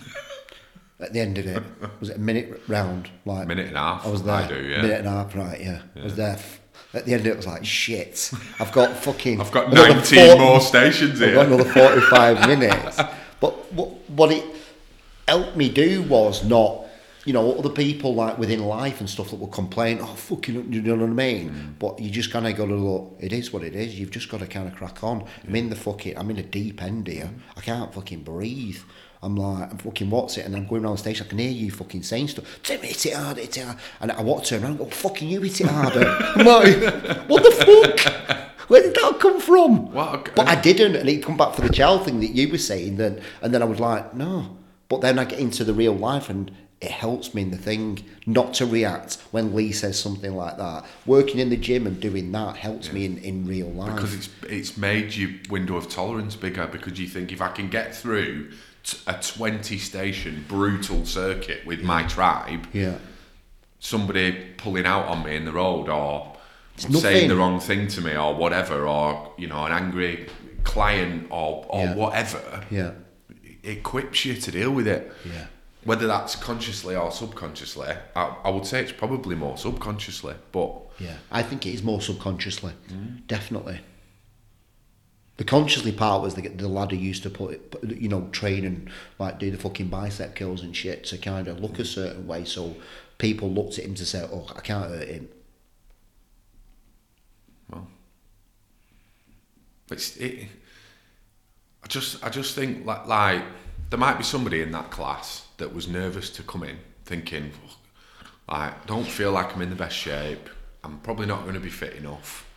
[1.00, 1.62] At the end of it,
[2.00, 3.10] was it a minute round?
[3.26, 4.36] Like Minute and a half, I was there.
[4.36, 4.82] I do, yeah.
[4.84, 5.60] Minute and a half, right?
[5.60, 5.82] Yeah.
[5.98, 6.38] I was there.
[6.94, 8.32] At the end of it, was like, shit.
[8.60, 9.42] I've got fucking.
[9.42, 11.56] I've got 19 40 more stations I've got here.
[11.56, 13.02] another 45 minutes.
[13.40, 14.46] But what, what it
[15.28, 16.86] helped me do was not,
[17.26, 20.82] you know, other people like within life and stuff that will complain, oh, fucking, you
[20.82, 21.50] know what I mean?
[21.50, 21.80] Mm.
[21.80, 24.00] But you just kind of got to look, it is what it is.
[24.00, 25.26] You've just got to kind of crack on.
[25.48, 27.32] I'm in the fucking, I'm in a deep end here.
[27.58, 28.80] I can't fucking breathe.
[29.24, 30.46] I'm like, I'm fucking what's it?
[30.46, 32.60] And I'm going around the station, I can hear you fucking saying stuff.
[32.62, 33.78] Tim, hit it hard, hit it hard.
[34.02, 36.06] And I want to around and go, oh, fucking you hit it harder.
[36.36, 38.70] I'm like, what the fuck?
[38.70, 39.92] Where did that come from?
[39.92, 40.36] What?
[40.36, 42.98] But I didn't, and it come back for the child thing that you were saying.
[42.98, 44.58] Then, and then I was like, no.
[44.90, 46.52] But then I get into the real life, and
[46.84, 50.86] it helps me in the thing not to react when Lee says something like that.
[51.06, 53.96] Working in the gym and doing that helps me in, in real life.
[53.96, 57.70] Because it's it's made your window of tolerance bigger because you think if I can
[57.70, 58.52] get through
[58.84, 62.98] t- a 20 station brutal circuit with my tribe, yeah,
[63.80, 66.36] somebody pulling out on me in the road or
[66.78, 70.28] saying the wrong thing to me or whatever, or you know, an angry
[70.64, 71.96] client or or Yeah.
[71.96, 72.92] whatever, yeah,
[73.64, 75.12] it equips you to deal with it.
[75.26, 75.46] yeah,
[75.84, 81.16] Whether that's consciously or subconsciously, I, I would say it's probably more subconsciously, but yeah.
[81.32, 83.28] I think it is more subconsciously, mm.
[83.28, 83.82] definitely.
[85.38, 89.40] The consciously part was the, the lad used to put, you know, train and like
[89.40, 92.76] do the fucking bicep curls and shit to kind of look a certain way, so
[93.18, 95.30] people looked at him to say, "Oh, I can't hurt him."
[97.72, 97.88] well,
[99.90, 100.48] it's it.
[101.84, 103.44] I just I just think like like
[103.90, 107.52] there might be somebody in that class that was nervous to come in, thinking,
[108.48, 110.50] like, don't feel like I'm in the best shape.
[110.84, 112.50] I'm probably not going to be fit enough.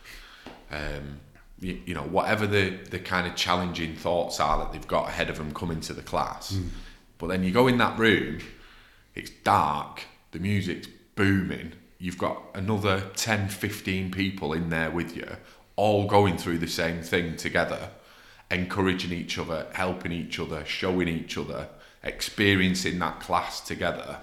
[0.71, 1.19] Um,
[1.59, 5.29] you, you know, whatever the the kind of challenging thoughts are that they've got ahead
[5.29, 6.55] of them coming to the class.
[6.55, 6.67] Hmm.
[7.17, 8.39] But then you go in that room,
[9.15, 11.73] it's dark, the music's booming.
[11.99, 15.27] You've got another 10, 15 people in there with you,
[15.75, 17.89] all going through the same thing together,
[18.51, 21.69] encouraging each other, helping each other, showing each other,
[22.03, 24.19] experiencing that class together.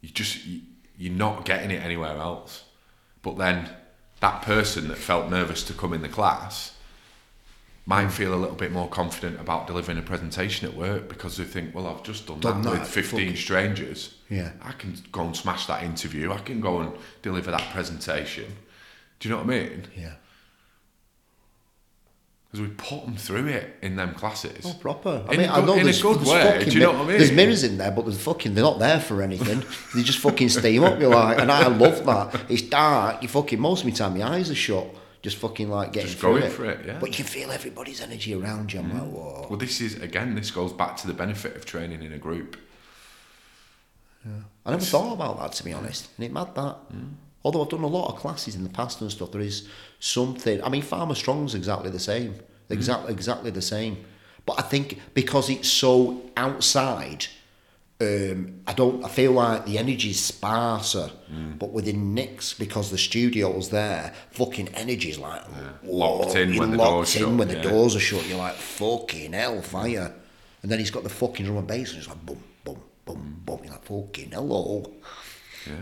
[0.00, 0.60] You just you,
[0.96, 2.64] you're not getting it anywhere else.
[3.22, 3.70] But then
[4.20, 6.74] that person that felt nervous to come in the class
[7.86, 8.10] might hmm.
[8.10, 11.74] feel a little bit more confident about delivering a presentation at work because they think,
[11.74, 14.14] well, I've just done, Done that, that, with 15 fucking- strangers.
[14.28, 14.52] Yeah.
[14.62, 16.32] I can go and smash that interview.
[16.32, 16.92] I can go and
[17.22, 18.46] deliver that presentation.
[19.18, 19.86] Do you know what I mean?
[19.96, 20.14] Yeah.
[22.50, 24.64] Because we put them through it in them classes.
[24.66, 25.24] Oh, proper.
[25.28, 26.80] I In mean, a I good- know in a there's, good there's way, do you
[26.80, 27.18] know what I mean?
[27.18, 29.62] There's mirrors in there, but there's fucking they're not there for anything.
[29.94, 30.98] they just fucking steam up.
[30.98, 32.50] You're like, and I love that.
[32.50, 33.22] It's dark.
[33.22, 34.86] You fucking most of the time, your eyes are shut.
[35.22, 36.98] Just fucking like getting Just through going for it, yeah.
[36.98, 38.80] But you can feel everybody's energy around you.
[38.80, 38.94] I'm mm.
[38.94, 39.46] like, whoa.
[39.50, 40.34] Well, this is again.
[40.34, 42.56] This goes back to the benefit of training in a group.
[44.24, 44.32] Yeah.
[44.66, 46.04] I never thought about that to be honest.
[46.04, 46.16] Mm.
[46.16, 46.76] And it mad that.
[46.92, 47.12] Mm.
[47.44, 49.68] Although I've done a lot of classes in the past and stuff, there is
[49.98, 50.62] something.
[50.62, 52.34] I mean, Farmer Strong's exactly the same.
[52.68, 54.04] Exactly, exactly the same.
[54.46, 57.26] But I think because it's so outside,
[58.00, 59.04] um, I don't.
[59.04, 61.10] I feel like the energy's sparser.
[61.58, 65.42] But within Nick's, because the studio's there, fucking energy's like
[65.82, 67.62] Locked in when the locked door's in shut, when the yeah.
[67.62, 68.26] doors are shut.
[68.26, 70.14] You're like fucking hell, fire.
[70.62, 73.42] And then he's got the fucking drum and bass, and it's like boom, boom, boom,
[73.44, 73.60] boom.
[73.62, 74.92] You're like fucking hello.
[75.66, 75.74] Yeah,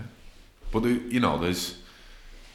[0.71, 1.79] but the, you know, there's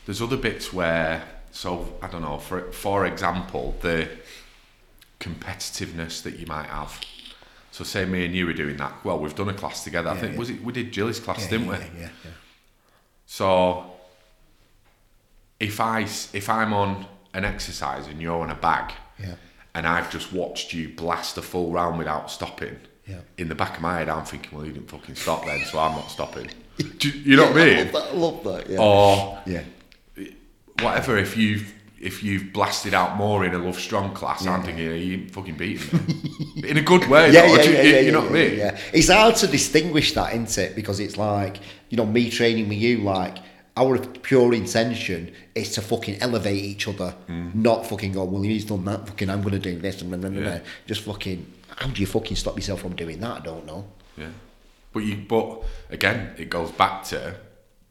[0.05, 1.23] there's other bits where.
[1.51, 2.39] So I don't know.
[2.39, 4.09] For for example, the
[5.19, 6.99] competitiveness that you might have.
[7.71, 9.03] So say me and you were doing that.
[9.03, 10.09] Well, we've done a class together.
[10.09, 10.39] I think yeah.
[10.39, 11.99] was it we did Jilly's class, Yeah, didn't yeah, we?
[12.01, 12.31] Yeah, yeah.
[13.25, 13.91] So
[15.59, 19.35] if I if I'm on an exercise and you're on a bag, Yeah.
[19.73, 22.77] and I've just watched you blast a full round without stopping.
[23.07, 23.21] Yeah.
[23.37, 25.79] In the back of my head, I'm thinking, well, you didn't fucking stop then, so
[25.79, 26.49] I'm not stopping.
[26.77, 27.91] Do you, you know what I I mean?
[27.91, 28.09] love that.
[28.09, 28.69] I love that.
[28.69, 28.79] Yeah.
[28.79, 29.63] Or yeah.
[30.81, 31.17] whatever.
[31.17, 34.93] If you've if you've blasted out more in a love strong class, I'm thinking, yeah,
[34.93, 36.05] you fucking beating
[36.57, 37.31] me in a good way.
[37.31, 38.57] Yeah, though, yeah, you, yeah, you- yeah, you know yeah, what I mean?
[38.57, 40.75] Yeah, it's hard to distinguish that, isn't it?
[40.75, 41.59] Because it's like
[41.89, 43.37] you know, me training with you, like
[43.77, 47.49] our pure intention is to fucking elevate each other, hmm.
[47.53, 50.29] not fucking go, well, he's done that, fucking, I'm going to do this, and blah,
[50.29, 50.59] Yeah.
[50.85, 51.45] just fucking.
[51.75, 53.37] How do you fucking stop yourself from doing that?
[53.37, 53.87] I don't know.
[54.15, 54.27] Yeah.
[54.93, 57.35] But you, but again, it goes back to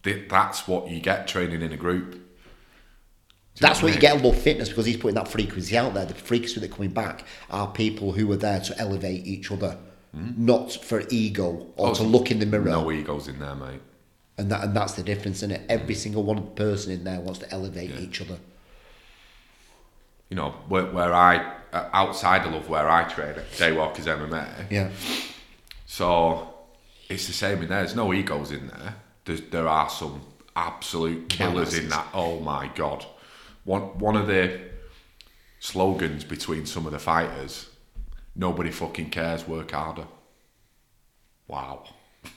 [0.04, 2.18] th- that's what you get training in a group.
[3.60, 6.06] That's what you get a love fitness because he's putting that frequency out there.
[6.06, 9.76] The frequency that coming back are people who are there to elevate each other,
[10.12, 12.64] not for ego or Oh, to look in the mirror.
[12.64, 13.80] No egos in there, mate.
[14.38, 15.62] And that and that's the difference, isn't it?
[15.68, 18.38] Every single one person in there wants to elevate each other.
[20.30, 21.36] You know, where, where I
[21.74, 24.70] uh, outside of love, where I train, Daywalkers MMA.
[24.70, 24.88] Yeah.
[25.84, 26.51] So
[27.12, 27.80] it's the same in there.
[27.82, 28.96] There's no egos in there.
[29.24, 30.20] There's, there are some
[30.56, 32.06] absolute killers in that.
[32.14, 33.04] Oh my god!
[33.64, 34.60] One one of the
[35.60, 37.68] slogans between some of the fighters:
[38.34, 39.46] "Nobody fucking cares.
[39.46, 40.06] Work harder."
[41.48, 41.84] Wow.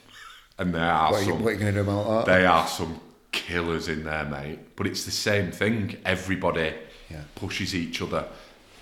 [0.57, 1.43] And there are What are, you, some.
[1.43, 2.31] what are you going to do about that?
[2.33, 3.01] They are some
[3.33, 4.77] killers in there, mate.
[4.77, 5.97] But it's the same thing.
[6.05, 6.73] Everybody
[7.11, 7.23] Yeah.
[7.35, 8.25] pushes each other.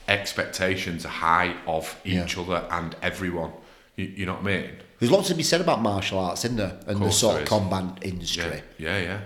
[0.08, 3.54] Expectations are high of each other and everyone.
[3.96, 4.70] You, you know what I mean?
[5.04, 6.80] There's lots to be said about martial arts, isn't there?
[6.88, 8.62] And the sort of combat industry.
[8.78, 9.20] Yeah, yeah,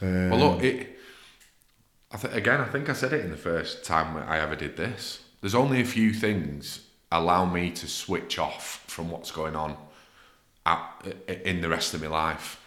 [0.00, 0.30] yeah.
[0.30, 0.98] well, look, um, it.
[2.10, 4.76] I th- again, I think I said it in the first time I ever did
[4.76, 5.22] this.
[5.40, 9.76] There's only a few things allow me to switch off from what's going on
[10.66, 11.06] at,
[11.44, 12.58] in the rest of my life.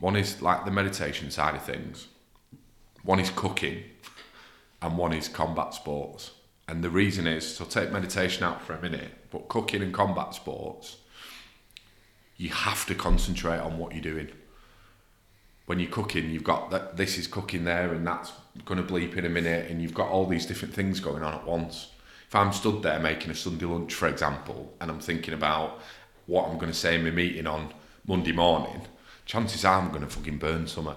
[0.00, 2.08] One is like the meditation side of things.
[3.04, 3.84] One is cooking,
[4.80, 6.32] and one is combat sports.
[6.66, 10.34] And the reason is, so take meditation out for a minute, but cooking and combat
[10.34, 10.96] sports,
[12.42, 14.28] you have to concentrate on what you're doing
[15.66, 18.32] when you're cooking, you've got that this is cooking there and that's
[18.64, 21.34] going to bleep in a minute, and you've got all these different things going on
[21.34, 21.88] at once.
[22.28, 25.80] If I'm stood there making a Sunday lunch, for example, and I'm thinking about
[26.26, 27.72] what I'm going to say in my meeting on
[28.06, 28.82] Monday morning,
[29.24, 30.96] chances are I'm going to fucking burn something.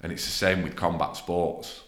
[0.00, 1.82] And it's the same with combat sports.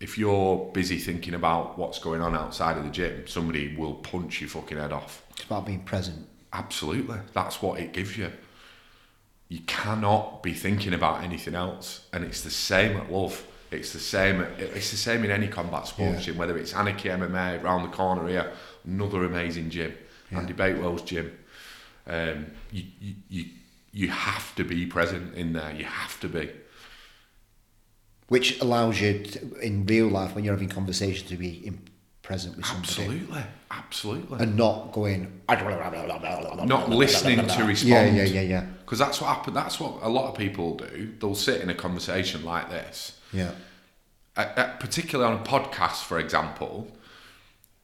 [0.00, 4.40] If you're busy thinking about what's going on outside of the gym, somebody will punch
[4.40, 5.24] your fucking head off.
[5.30, 6.28] It's about being present.
[6.52, 7.18] Absolutely.
[7.34, 8.32] That's what it gives you.
[9.48, 12.06] You cannot be thinking about anything else.
[12.12, 13.46] And it's the same at love.
[13.70, 16.32] It's the same it's the same in any combat sports Yeah.
[16.32, 18.50] gym, whether it's Anarchy MMA around the corner here,
[18.84, 19.92] another amazing gym,
[20.30, 21.36] Andy Batewell's gym.
[22.06, 23.44] Um, you, you, you,
[23.92, 25.74] you have to be present in there.
[25.74, 26.50] You have to be.
[28.28, 31.80] Which allows you, to, in real life, when you're having conversation, to be in,
[32.28, 32.88] present with somebody.
[32.90, 33.42] Absolutely.
[33.70, 34.38] Absolutely.
[34.40, 35.40] And not going.
[35.48, 38.16] Not listening to respond.
[38.16, 38.60] Yeah, yeah, yeah, yeah.
[38.84, 39.56] Because that's what happened.
[39.56, 41.14] That's what a lot of people do.
[41.18, 43.52] They'll sit in a conversation like this, Yeah.
[44.36, 46.88] uh, uh, particularly on a podcast, for example.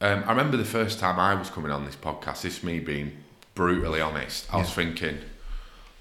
[0.03, 2.43] Um, I remember the first time I was coming on this podcast.
[2.43, 3.13] This me being
[3.55, 4.47] brutally honest.
[4.53, 5.21] I was thinking,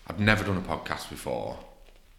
[0.07, 1.59] I've never done a podcast before,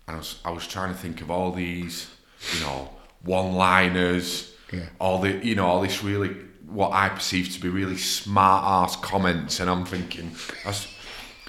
[0.09, 2.09] and I was I was trying to think of all these,
[2.55, 2.89] you know,
[3.22, 4.86] one-liners, Yeah.
[4.98, 6.34] all the you know all this really
[6.66, 10.32] what I perceive to be really smart ass comments, and I'm thinking,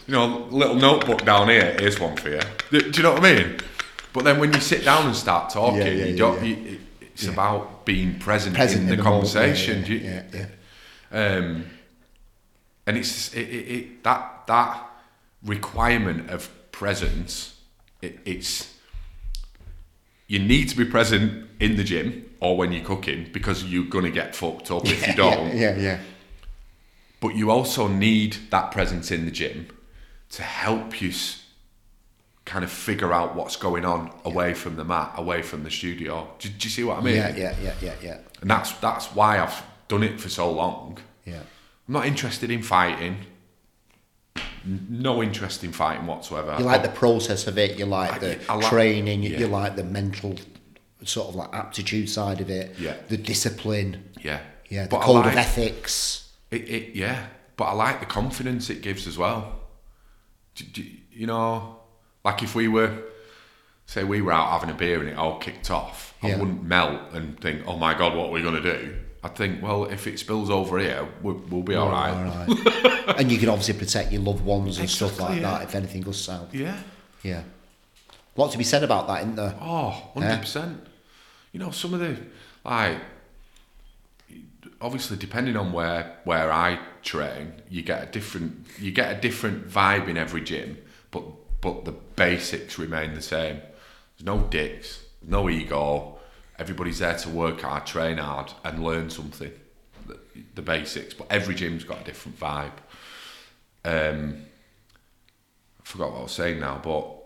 [0.05, 1.75] you know, little notebook down here.
[1.79, 2.41] Here's one for you.
[2.69, 3.57] Do, you know what I mean?
[4.13, 6.45] But then when you sit down and start talking, Yeah, yeah, you don't.
[6.45, 9.83] You, It's about being present, Present in the, in the conversation.
[9.87, 10.45] yeah, yeah,
[11.11, 11.37] yeah.
[11.37, 11.65] Um,
[12.85, 14.85] and it's it, it, it, that that
[15.43, 17.59] requirement of presence.
[18.01, 18.75] It, it's
[20.27, 24.11] you need to be present in the gym or when you're cooking because you're gonna
[24.11, 25.47] get fucked up if you don't.
[25.47, 25.99] Yeah, yeah, yeah.
[27.19, 29.67] But you also need that presence in the gym
[30.29, 31.11] to help you
[32.45, 36.27] kind of figure out what's going on away from the mat, away from the studio.
[36.37, 37.15] Do, do you see what I mean?
[37.15, 38.17] Yeah, yeah, yeah, yeah, yeah.
[38.41, 40.99] And that's that's why I've done it for so long.
[41.25, 41.41] Yeah.
[41.87, 43.17] I'm not interested in fighting.
[44.89, 46.55] No interest in fighting whatsoever.
[46.59, 47.77] You like the process of it.
[47.79, 49.23] You like I- the I like- training.
[49.23, 49.39] Yeah.
[49.39, 50.35] you like the mental
[51.03, 52.75] sort of like aptitude side of it.
[52.79, 52.95] Yeah.
[53.09, 54.09] The discipline.
[54.21, 54.39] yeah,
[54.69, 54.83] Yeah.
[54.83, 56.21] The But code like- of ethics.
[56.51, 57.25] It, it, yeah,
[57.57, 59.59] but I like the confidence it gives as well.
[60.55, 61.79] Do, do, you know,
[62.23, 62.99] like if we were,
[63.87, 66.35] say, we were out having a beer and it all kicked off, Yeah.
[66.35, 69.35] I wouldn't melt and think, "Oh my god, what are we going to do?" I'd
[69.35, 72.23] think, "Well, if it spills over here, we'll, we'll be all right." All
[72.55, 73.19] right.
[73.19, 75.51] and you can obviously protect your loved ones and stuff like yeah.
[75.51, 76.53] that if anything goes south.
[76.53, 76.77] Yeah.
[77.23, 77.41] Yeah.
[78.35, 79.55] A lot to be said about that, isn't there?
[79.61, 80.77] Oh, 100%.
[81.53, 82.17] You know, some of the,
[82.65, 82.99] like,
[84.81, 89.67] obviously depending on where where I train, you get a different you get a different
[89.67, 90.77] vibe in every gym,
[91.11, 91.23] but
[91.61, 93.57] but the basics remain the same.
[94.17, 96.19] There's no dicks, no ego.
[96.57, 99.51] Everybody's there to work hard, train hard, and learn something.
[100.07, 100.19] The,
[100.53, 102.71] the basics, but every gym's got a different vibe.
[103.83, 104.45] Um,
[105.81, 107.24] I forgot what I was saying now, but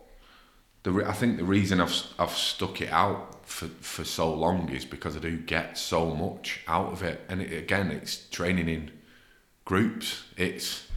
[0.84, 4.69] the re- I think the reason I've I've stuck it out for for so long
[4.69, 8.69] is because I do get so much out of it, and it, again, it's training
[8.69, 8.91] in
[9.65, 10.23] groups.
[10.38, 10.88] It's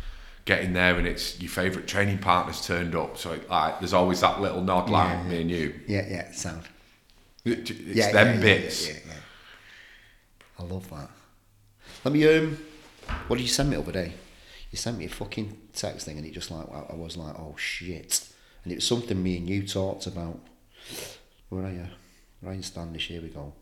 [0.45, 3.17] getting there, and it's your favourite training partners turned up.
[3.19, 5.81] So it, like, there's always that little nod, like Yeah, me and you.
[5.87, 6.63] Yeah, yeah, sound.
[7.45, 8.89] It- it's yeah, them yeah, bits.
[8.89, 8.95] Yeah.
[10.59, 11.09] I love that.
[12.05, 12.57] Let me um
[13.27, 14.13] what did you send me the other day?
[14.71, 17.55] You sent me a fucking text thing and it just like I was like, oh
[17.59, 18.29] shit.
[18.65, 20.41] And it was something me and you talked about.
[21.49, 21.87] Where are you?
[22.43, 23.53] Ryan Standish, here we go.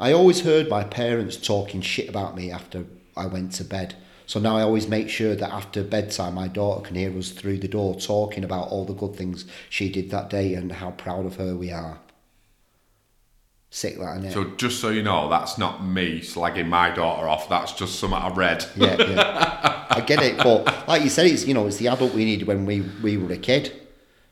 [0.00, 2.84] I always heard my parents talking shit about me after
[3.16, 3.94] I went to bed.
[4.26, 7.58] So now I always make sure that after bedtime my daughter can hear us through
[7.58, 11.26] the door talking about all the good things she did that day and how proud
[11.26, 12.00] of her we are.
[13.70, 14.32] Sick that, innit?
[14.32, 17.48] So just so you know, that's not me slagging my daughter off.
[17.48, 18.64] That's just something I read.
[18.76, 19.86] yeah, yeah.
[19.90, 22.46] I get it, but like you said, it's you know it's the adult we needed
[22.46, 23.72] when we we were a kid,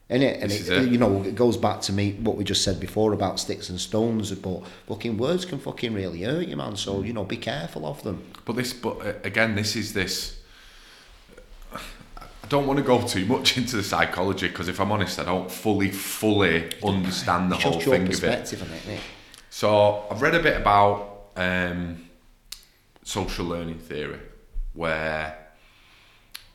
[0.09, 0.43] isn't it?
[0.43, 0.89] And it, it.
[0.91, 3.81] you know it goes back to me what we just said before about sticks and
[3.81, 6.77] stones, but fucking words can fucking really hurt you, man.
[6.77, 8.23] So you know, be careful of them.
[8.45, 10.41] But this, but uh, again, this is this.
[12.45, 15.25] I don't want to go too much into the psychology because if I'm honest, I
[15.25, 18.53] don't fully, fully understand the It's whole thing of it.
[18.53, 19.01] it.
[19.49, 22.05] So I've read a bit about um,
[23.03, 24.21] social learning theory,
[24.75, 25.39] where,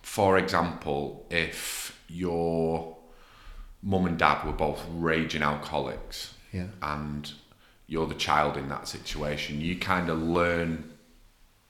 [0.04, 2.99] for example, if your
[3.82, 6.67] mum and dad were both raging alcoholics, Yeah.
[6.82, 7.32] and
[7.88, 10.91] you're the child in that situation, you kind of learn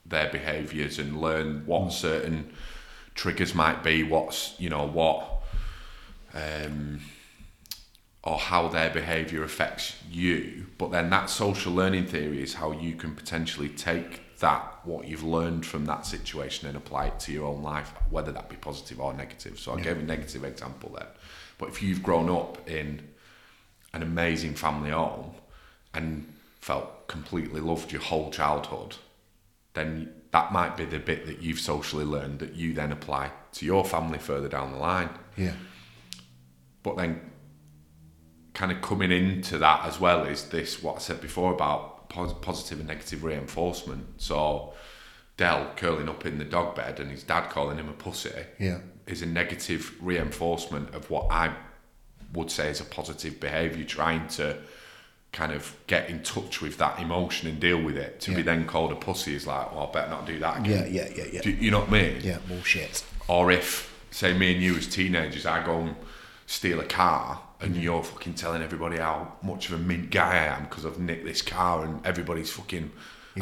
[0.06, 2.52] their behaviours and learn what certain
[3.16, 5.44] triggers might be, what's you know what,
[6.34, 7.02] um,
[8.24, 10.66] or how their behaviour affects you.
[10.78, 15.24] But then that social learning theory is how you can potentially take that what you've
[15.24, 19.00] learned from that situation and apply it to your own life, whether that be positive
[19.00, 19.60] or negative.
[19.60, 21.10] So I gave a negative example there,
[21.60, 23.08] but if you've grown up in
[23.94, 25.36] an amazing family home
[25.94, 28.96] and felt completely loved your whole childhood,
[29.74, 33.66] then that might be the bit that you've socially learned that you then apply to
[33.66, 35.10] your family further down the line.
[35.36, 35.54] Yeah.
[36.82, 37.20] But then,
[38.54, 42.80] kind of coming into that as well is this what I said before about positive
[42.80, 44.22] and negative reinforcement.
[44.22, 44.74] So,
[45.38, 48.80] Dell curling up in the dog bed and his dad calling him a pussy Yeah.
[49.10, 51.54] Is a negative reinforcement of what I
[52.34, 54.58] would say is a positive behaviour, trying to
[55.32, 58.20] kind of get in touch with that emotion and deal with it.
[58.22, 60.92] To be then called a pussy is like, well, I better not do that again.
[60.92, 61.42] yeah, yeah, yeah.
[61.42, 62.22] Do you know what I mean?
[62.22, 63.04] Yeah, bullshit.
[63.28, 65.96] Or if, say, me and you as teenagers, I go and
[66.48, 67.82] steal a car and Mm-hmm.
[67.84, 71.26] you're fucking telling everybody how much of a mint guy I am because I've nicked
[71.26, 72.90] this car and everybody's fucking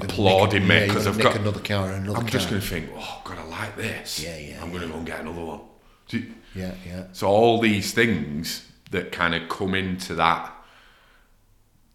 [0.03, 2.89] applauding me because gonna I've got another car and another I'm just going to think,
[2.95, 4.19] oh, God, I like this.
[4.23, 5.61] Yeah, yeah, I'm going to go and get another one.
[6.09, 7.03] You- Yeah, yeah.
[7.13, 10.53] so all these things that kind of come into that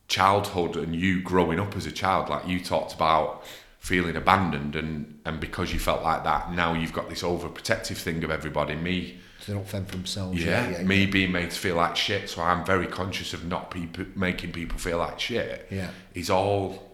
[0.09, 3.45] childhood and you growing up as a child, like you talked about
[3.79, 8.23] feeling abandoned and, and because you felt like that, now you've got this overprotective thing
[8.25, 8.75] of everybody.
[8.77, 10.39] Me they don't fend for themselves.
[10.41, 11.11] Yeah, Yeah, yeah, me yeah.
[11.11, 14.79] being made to feel like shit, so I'm very conscious of not people making people
[14.79, 15.67] feel like shit.
[15.71, 15.89] Yeah.
[16.15, 16.92] is all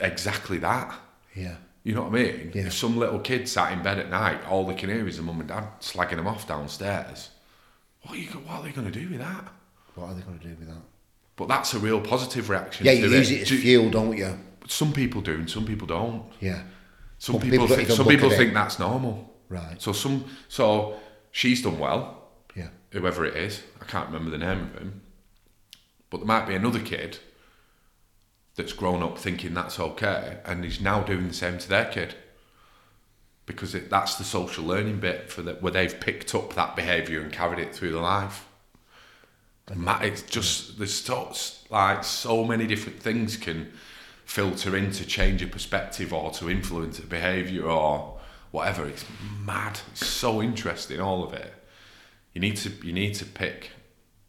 [0.00, 0.94] exactly that.
[1.34, 1.56] yeah.
[1.82, 2.50] You know what I mean?
[2.54, 2.66] Yeah.
[2.66, 5.24] If some little kid sat in bed at night, all they can hear is their
[5.24, 7.30] mum and dad slagging them off downstairs.
[8.02, 8.26] What are you?
[8.28, 9.48] What are they going to do with that?
[9.94, 10.82] What are they going to do with that?
[11.36, 12.84] But that's a real positive reaction.
[12.84, 14.38] Yeah, to you use it as Do- fuel, don't you?
[14.68, 16.24] Some people do, and some people don't.
[16.38, 16.62] Yeah.
[17.16, 18.36] Some Some people, people think, some people it.
[18.36, 19.34] think that's normal.
[19.48, 19.80] Right.
[19.80, 22.68] So some so she's done well, Yeah.
[22.92, 23.62] whoever it is.
[23.80, 25.00] I can't remember the name of him.
[26.10, 27.18] But there might be another kid
[28.60, 32.14] that's grown up thinking that's okay and is now doing the same to their kid.
[33.46, 37.20] Because it, that's the social learning bit for the, where they've picked up that behaviour
[37.22, 38.46] and carried it through the life.
[39.74, 41.32] Ma- It's just there's so,
[41.70, 43.72] like so many different things can
[44.24, 48.18] filter in to change a perspective or to influence a behaviour or
[48.50, 48.86] whatever.
[48.86, 49.04] It's
[49.44, 49.80] mad.
[49.92, 51.52] It's so interesting, all of it.
[52.34, 53.70] You need to you need to pick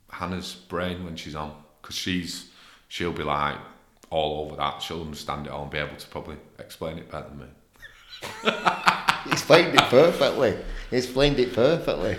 [0.10, 2.50] Hannah's brain when she's on because she's
[2.88, 3.58] she'll be like
[4.12, 4.82] all over that.
[4.82, 7.45] She'll understand it all and be able to probably explain it better than me.
[9.24, 10.57] He explained it perfectly.
[10.89, 12.18] He explained it perfectly.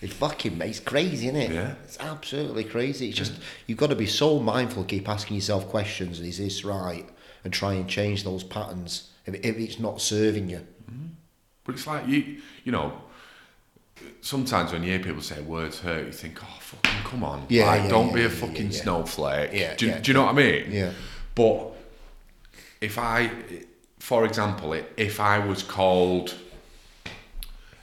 [0.00, 1.50] It's fucking, it's crazy, isn't it?
[1.52, 1.74] Yeah.
[1.84, 3.08] It's absolutely crazy.
[3.08, 3.32] It's just,
[3.66, 7.08] you've got to be so mindful, keep asking yourself questions, is this right?
[7.44, 10.66] And try and change those patterns if, if it's not serving you.
[10.90, 11.06] Mm-hmm.
[11.64, 13.00] But it's like you, you know.
[14.20, 17.46] Sometimes when you hear people say words hurt, you think, "Oh, fucking come on!
[17.48, 20.10] Yeah, like, yeah, don't yeah, be a fucking yeah, snowflake." Yeah, do, you- yeah, do
[20.10, 20.72] you know what I mean?
[20.72, 20.92] Yeah.
[21.34, 21.72] But
[22.80, 23.30] if I,
[23.98, 26.34] for example, if I was called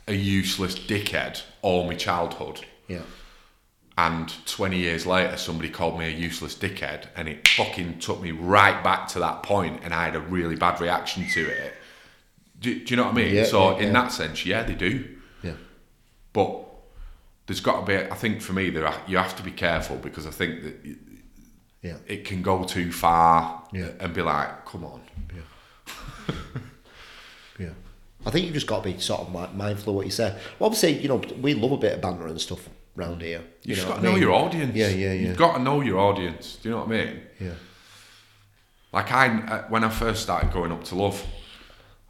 [0.08, 3.04] a useless dickhead all my childhood, Yeah.
[3.98, 8.32] and 20 years later somebody called me a useless dickhead and it fucking took me
[8.32, 11.74] right back to that point and I had a really bad reaction to it.
[12.60, 13.36] Do, do you know what I mean?
[13.36, 13.94] Yeah, so yeah, in yeah.
[14.02, 15.06] that sense, yeah, they do.
[16.36, 16.44] Yeah.
[16.44, 16.66] But
[17.48, 19.98] there's got to be, I think for me, there are, you have to be careful
[19.98, 20.98] because I think that it-
[21.82, 21.98] Yeah.
[22.08, 23.90] it can go too far Yeah.
[24.00, 25.02] and be like, come on.
[27.60, 27.70] Yeah.
[28.26, 30.32] I think you've just got to be sort of mindful of what you say.
[30.58, 33.40] Well, obviously, you know, we love a bit of banter and stuff round here.
[33.64, 34.74] You, You, just know got to I know your audience.
[34.76, 35.28] Yeah, yeah, yeah.
[35.28, 36.56] You've got to know your audience.
[36.62, 37.22] Do you know what I mean?
[37.42, 37.52] Yeah.
[38.94, 41.22] Like I, uh, when I first started going up to love,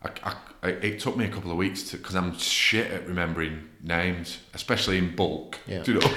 [0.03, 3.67] I, I, It took me a couple of weeks to because I'm shit at remembering
[3.81, 5.59] names, especially in bulk.
[5.67, 5.83] Yeah.
[5.83, 6.07] Do you know?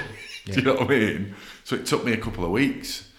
[0.47, 1.35] Do you know what I mean?
[1.65, 3.11] So it took me a couple of weeks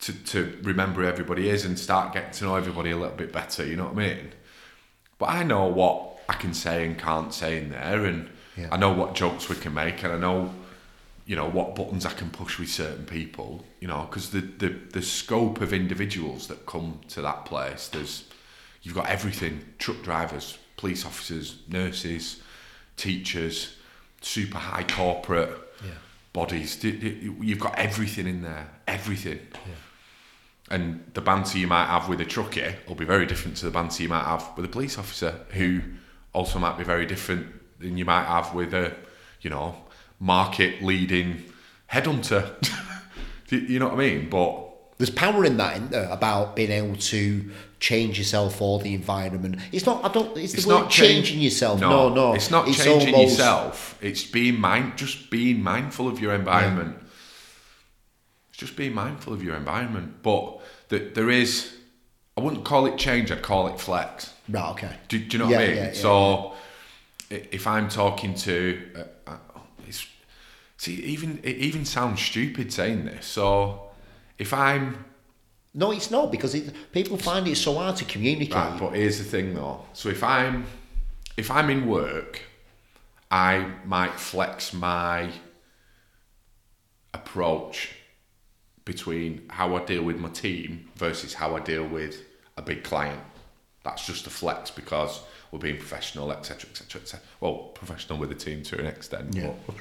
[0.00, 3.32] to to remember who everybody is and start getting to know everybody a little bit
[3.32, 3.64] better.
[3.66, 4.32] You know what I mean?
[5.18, 8.68] But I know what I can say and can't say in there, and Yeah.
[8.70, 10.52] I know what jokes we can make, and I know
[11.26, 13.64] you know what buttons I can push with certain people.
[13.80, 18.24] You know, because the, the the scope of individuals that come to that place, there's
[18.82, 22.40] you've got everything: truck drivers, police officers, nurses,
[22.96, 23.76] teachers,
[24.20, 25.50] super high corporate
[25.84, 25.90] Yeah.
[26.32, 26.82] bodies.
[26.82, 29.40] You've got everything in there, everything.
[30.70, 33.70] And the banter you might have with a truckie will be very different to the
[33.70, 35.80] banter you might have with a police officer, who
[36.32, 37.46] also might be very different
[37.78, 38.92] than you might have with a,
[39.42, 39.76] you know,
[40.18, 41.44] market leading
[41.92, 42.54] headhunter.
[43.48, 44.28] You know what I mean?
[44.28, 44.65] But
[44.98, 49.56] There's power in that, isn't there, about being able to change yourself for the environment.
[49.70, 50.02] It's not.
[50.04, 50.36] I don't.
[50.38, 51.80] It's, it's not change- changing yourself.
[51.80, 52.14] No, no.
[52.14, 53.98] no, It's not changing almost- yourself.
[54.00, 56.96] It's being mind, just being mindful of your environment.
[58.50, 60.22] It's just being mindful of your environment.
[60.22, 61.74] But th- there is,
[62.36, 63.30] I wouldn't call it change.
[63.30, 64.32] I'd call it flex.
[64.48, 64.70] Right.
[64.70, 64.96] Okay.
[65.08, 65.76] Do, do you know Yeah, what I mean?
[65.76, 66.54] yeah, yeah, so,
[67.28, 68.80] if I'm talking to,
[69.26, 69.36] uh, uh,
[69.86, 70.06] it's,
[70.78, 73.26] see, even it even sounds stupid saying this.
[73.26, 73.85] So,
[74.38, 75.04] if I'm
[75.74, 78.54] No, it's not because it, people find it so hard to communicate.
[78.54, 79.84] Right, but here's the thing though.
[79.92, 80.64] So if I'm
[81.36, 82.40] if I'm in work,
[83.30, 85.30] I might flex my
[87.12, 87.94] approach
[88.84, 92.22] between how I deal with my team versus how I deal with
[92.56, 93.20] a big client.
[93.84, 95.20] That's just a flex because
[95.50, 97.20] we're being professional, etc., etc., etc.
[97.40, 99.52] Well, professional with the team to an extent, Yeah.
[99.66, 99.76] but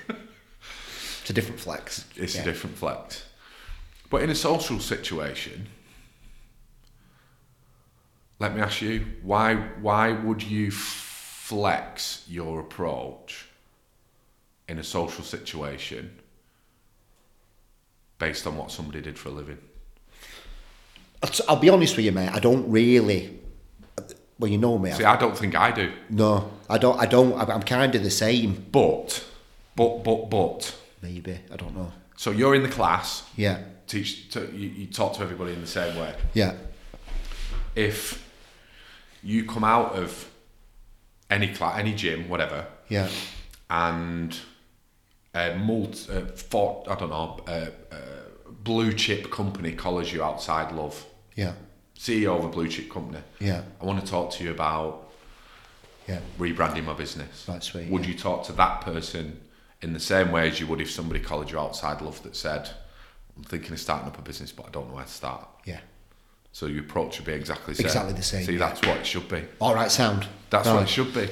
[1.22, 2.06] It's a different flex.
[2.16, 2.42] it's Yeah.
[2.42, 3.24] a different flex.
[4.10, 5.68] But in a social situation,
[8.40, 13.48] let me ask you, why why would you flex your approach
[14.68, 16.12] in a social situation
[18.18, 19.58] based on what somebody did for a living?
[21.48, 22.30] I'll, be honest with you, mate.
[22.30, 23.40] I don't really.
[24.38, 24.92] Well, you know me.
[24.92, 25.92] See, I don't think I do.
[26.10, 27.00] no, I don't.
[27.00, 27.34] I don't.
[27.40, 28.66] I'm kind of the same.
[28.72, 29.24] But
[29.76, 31.92] but but but Maybe I don't know.
[32.18, 33.60] so you're in the class, Yeah.
[33.88, 36.16] Teach to, you, you talk to everybody in the same way.
[36.34, 36.54] Yeah.
[37.76, 38.24] if
[39.22, 40.30] you come out of
[41.30, 43.10] any class, any gym, whatever, Yeah.
[43.70, 44.38] and
[45.34, 47.96] a multi, uh, for, I don't know, uh, uh,
[48.64, 51.06] blue chip company collars you outside love,
[51.36, 51.54] Yeah.
[51.98, 53.22] CEO of a blue chip company.
[53.40, 53.64] Yeah.
[53.82, 55.10] I want to talk to you about
[56.08, 56.20] Yeah.
[56.40, 57.46] rebranding my business.
[57.48, 58.12] Right, sweet, Would yeah.
[58.12, 59.42] you talk to that person
[59.82, 62.70] in the same way as you would if somebody collared you outside love that said,
[63.38, 65.48] I'm thinking of starting up a business, but I don't know where to start?
[65.66, 65.80] Yeah.
[66.52, 67.86] So your approach should be exactly the same.
[67.88, 68.60] Exactly the same, See, yeah.
[68.60, 69.44] that's what it should be.
[69.60, 70.26] All right, sound.
[70.50, 70.74] That's Right.
[70.76, 71.28] what it should be.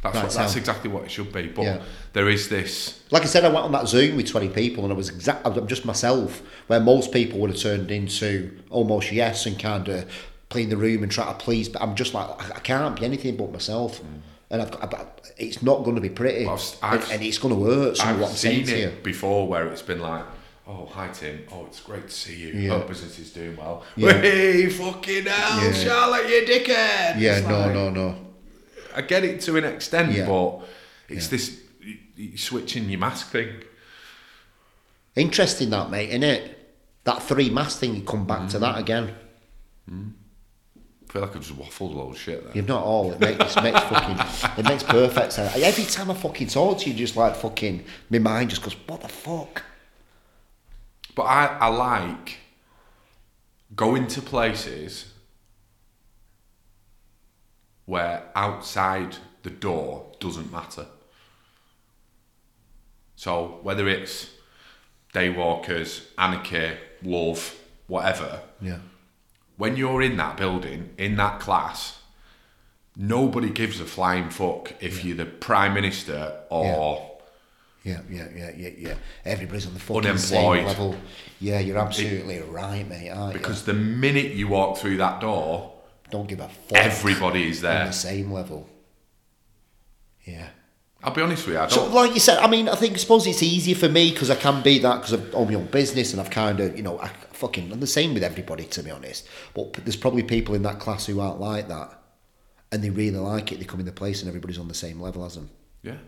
[0.00, 1.48] That's Right, what, that's exactly what it should be.
[1.48, 1.82] But Yeah.
[2.12, 3.00] there is this.
[3.10, 5.44] Like I said, I went on that Zoom with 20 people and I was exact.
[5.44, 10.08] I'm just myself, where most people would have turned into almost yes and kind of
[10.50, 11.68] clean the room and try to please.
[11.68, 14.00] But I'm just like, I, can't be anything but myself.
[14.00, 14.04] Mm.
[14.50, 15.04] And I've got, I've-
[15.36, 16.46] it's not going to be pretty.
[16.46, 17.96] I've- and, I've- and it's going to hurt.
[17.96, 20.22] Some of I've what I'm saying seen it before where it's been like,
[20.68, 21.44] oh, hi Tim.
[21.50, 22.48] Oh, it's great to see you.
[22.48, 22.70] Yeah.
[22.70, 23.84] Hope business is doing well.
[23.96, 24.12] Yeah.
[24.20, 25.72] Hey, fucking hell, Yeah.
[25.72, 27.18] Charlotte, you dickhead.
[27.18, 28.14] Yeah, no, no, no.
[28.94, 30.26] I get it to an extent, Yeah.
[30.26, 30.60] but
[31.08, 33.62] it's this you, you switching your mask thing.
[35.16, 36.54] Interesting that, mate, isn't it?
[37.04, 38.50] That three mask thing, you come back Mm.
[38.50, 39.14] to that again.
[39.90, 42.52] I feel like I've just waffled a load of shit there.
[42.54, 43.12] You've not all.
[43.12, 44.58] It makes, it makes fucking.
[44.58, 45.56] It makes perfect sense.
[45.56, 49.00] Every time I fucking talk to you, just like fucking, my mind just goes, what
[49.00, 49.62] the fuck?
[51.18, 52.36] But I, I like
[53.74, 55.12] going to places
[57.86, 60.86] where outside the door doesn't matter.
[63.16, 64.30] So whether it's
[65.12, 67.56] daywalkers, anarchy, love,
[67.88, 68.78] whatever, Yeah.
[69.56, 71.98] when you're in that building, in that class,
[72.94, 77.07] nobody gives a flying fuck if you're the prime minister or
[77.88, 78.94] Yeah, yeah, yeah, yeah, yeah.
[79.24, 80.94] Everybody's on the fucking same level.
[81.40, 83.10] Yeah, you're absolutely right, mate.
[83.10, 85.72] Aren't because the minute you walk through that door,
[86.04, 86.10] you?
[86.10, 86.78] don't give a fuck.
[86.78, 87.86] everybody is on there.
[87.86, 88.68] the same level.
[90.24, 90.48] Yeah.
[91.02, 91.94] I'll be honest with you, I So, don't.
[91.94, 94.34] like you said, I mean, I think I suppose it's easier for me because I
[94.34, 96.98] can be that because I've own my own business and I've kind of, you know,
[96.98, 99.26] I fucking I'm the same with everybody to be honest.
[99.54, 101.96] But p- there's probably people in that class who aren't like that,
[102.72, 103.60] and they really like it.
[103.60, 105.48] They come in the place and everybody's on the same level as them,
[105.84, 105.98] yeah.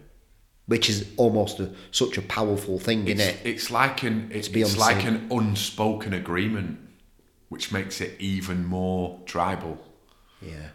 [0.70, 3.40] Which is almost a, such a powerful thing, It's, isn't it?
[3.44, 6.78] it's like an it's, it's like an unspoken agreement,
[7.48, 9.78] which makes it even more tribal.
[10.40, 10.68] Yeah.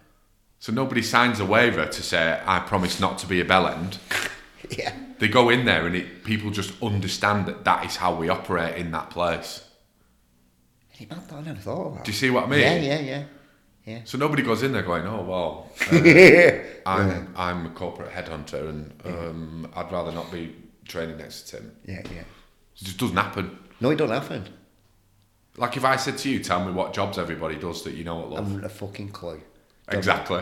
[0.60, 3.98] So nobody signs a waiver to say I promise not to be a bellend.
[4.70, 4.94] Yeah.
[5.20, 8.78] They go in there and it, people just understand that that is how we operate
[8.78, 9.64] in that place.
[10.90, 12.04] Hey, man, I never thought of that.
[12.04, 12.60] Do you see what I mean?
[12.62, 13.24] Yeah, yeah, yeah.
[13.86, 14.02] Yeah.
[14.06, 16.60] So nobody goes in there going, "Oh well, uh,
[16.90, 20.56] I'm I'm a corporate headhunter and um, I'd rather not be
[20.88, 22.22] training next to Tim." Yeah, yeah.
[22.22, 23.58] It just doesn't happen.
[23.80, 24.48] No, it don't happen.
[25.58, 28.22] Like if I said to you, "Tell me what jobs everybody does that you know
[28.22, 29.42] at I love." haven't a fucking clue.
[29.90, 30.42] Exactly.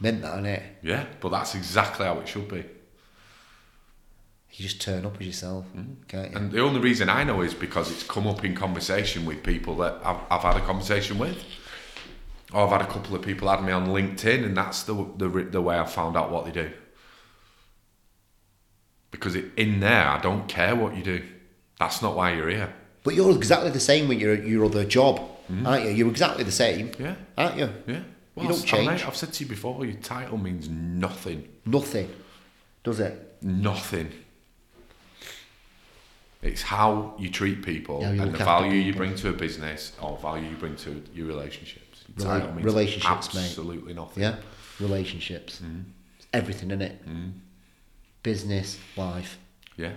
[0.00, 0.62] Meant that, innit?
[0.82, 2.64] Yeah, but that's exactly how it should be.
[4.50, 5.66] You just turn up as yourself,
[6.08, 6.36] can't you?
[6.36, 9.76] And the only reason I know is because it's come up in conversation with people
[9.78, 11.44] that I've, I've had a conversation with.
[12.52, 15.28] Or I've had a couple of people add me on LinkedIn, and that's the the,
[15.28, 16.70] the way I found out what they do.
[19.10, 21.22] Because it, in there, I don't care what you do.
[21.78, 22.72] That's not why you're here.
[23.04, 25.66] But you're exactly the same when you're at your other job, hmm?
[25.66, 25.90] aren't you?
[25.90, 27.14] You're exactly the same, Yeah.
[27.36, 27.68] aren't you?
[27.86, 28.00] Yeah.
[28.36, 28.88] You don't I've- change.
[28.90, 31.48] mate, I've said to you before, your title means nothing.
[31.64, 32.10] Nothing,
[32.82, 33.36] does it?
[33.42, 34.10] Nothing.
[36.42, 39.92] It's how you treat people Yeah, you and the value you bring to a business
[40.00, 41.83] or value you bring to your relationships.
[42.08, 43.40] Your Rela- title means relationships, mate.
[43.46, 44.22] absolutely nothing.
[44.22, 44.36] Yeah,
[44.80, 45.60] relationships,
[46.18, 47.02] It's everything in it.
[48.22, 49.38] Business, life,
[49.76, 49.92] Yeah.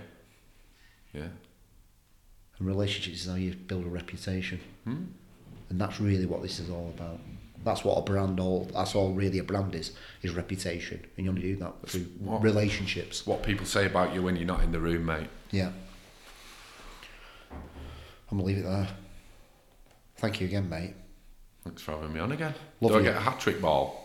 [1.14, 1.28] Yeah.
[2.58, 5.04] and relationships is how you build a reputation, Hmm.
[5.70, 7.20] and that's really what this is all about.
[7.64, 8.66] That's what a brand all.
[8.72, 12.42] That's all really a brand is is reputation, and you only do that through What-
[12.42, 13.26] relationships.
[13.26, 15.28] What people say about you when you're not in the room, mate.
[15.50, 15.72] Yeah.
[17.50, 18.88] I'm gonna leave it there.
[20.18, 20.94] Thank you again, mate.
[21.64, 22.54] Thanks for having me on again.
[22.80, 24.04] Love Do I get a hat trick ball?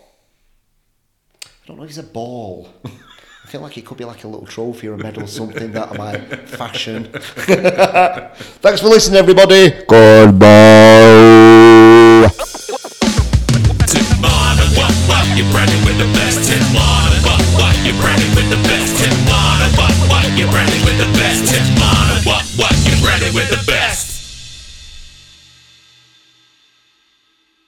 [1.44, 2.68] I don't know if it's a ball.
[2.84, 5.92] I feel like it could be like a little trophy or a medal, something that
[5.92, 7.04] I might fashion.
[7.12, 9.70] Thanks for listening, everybody.
[9.86, 11.33] Goodbye.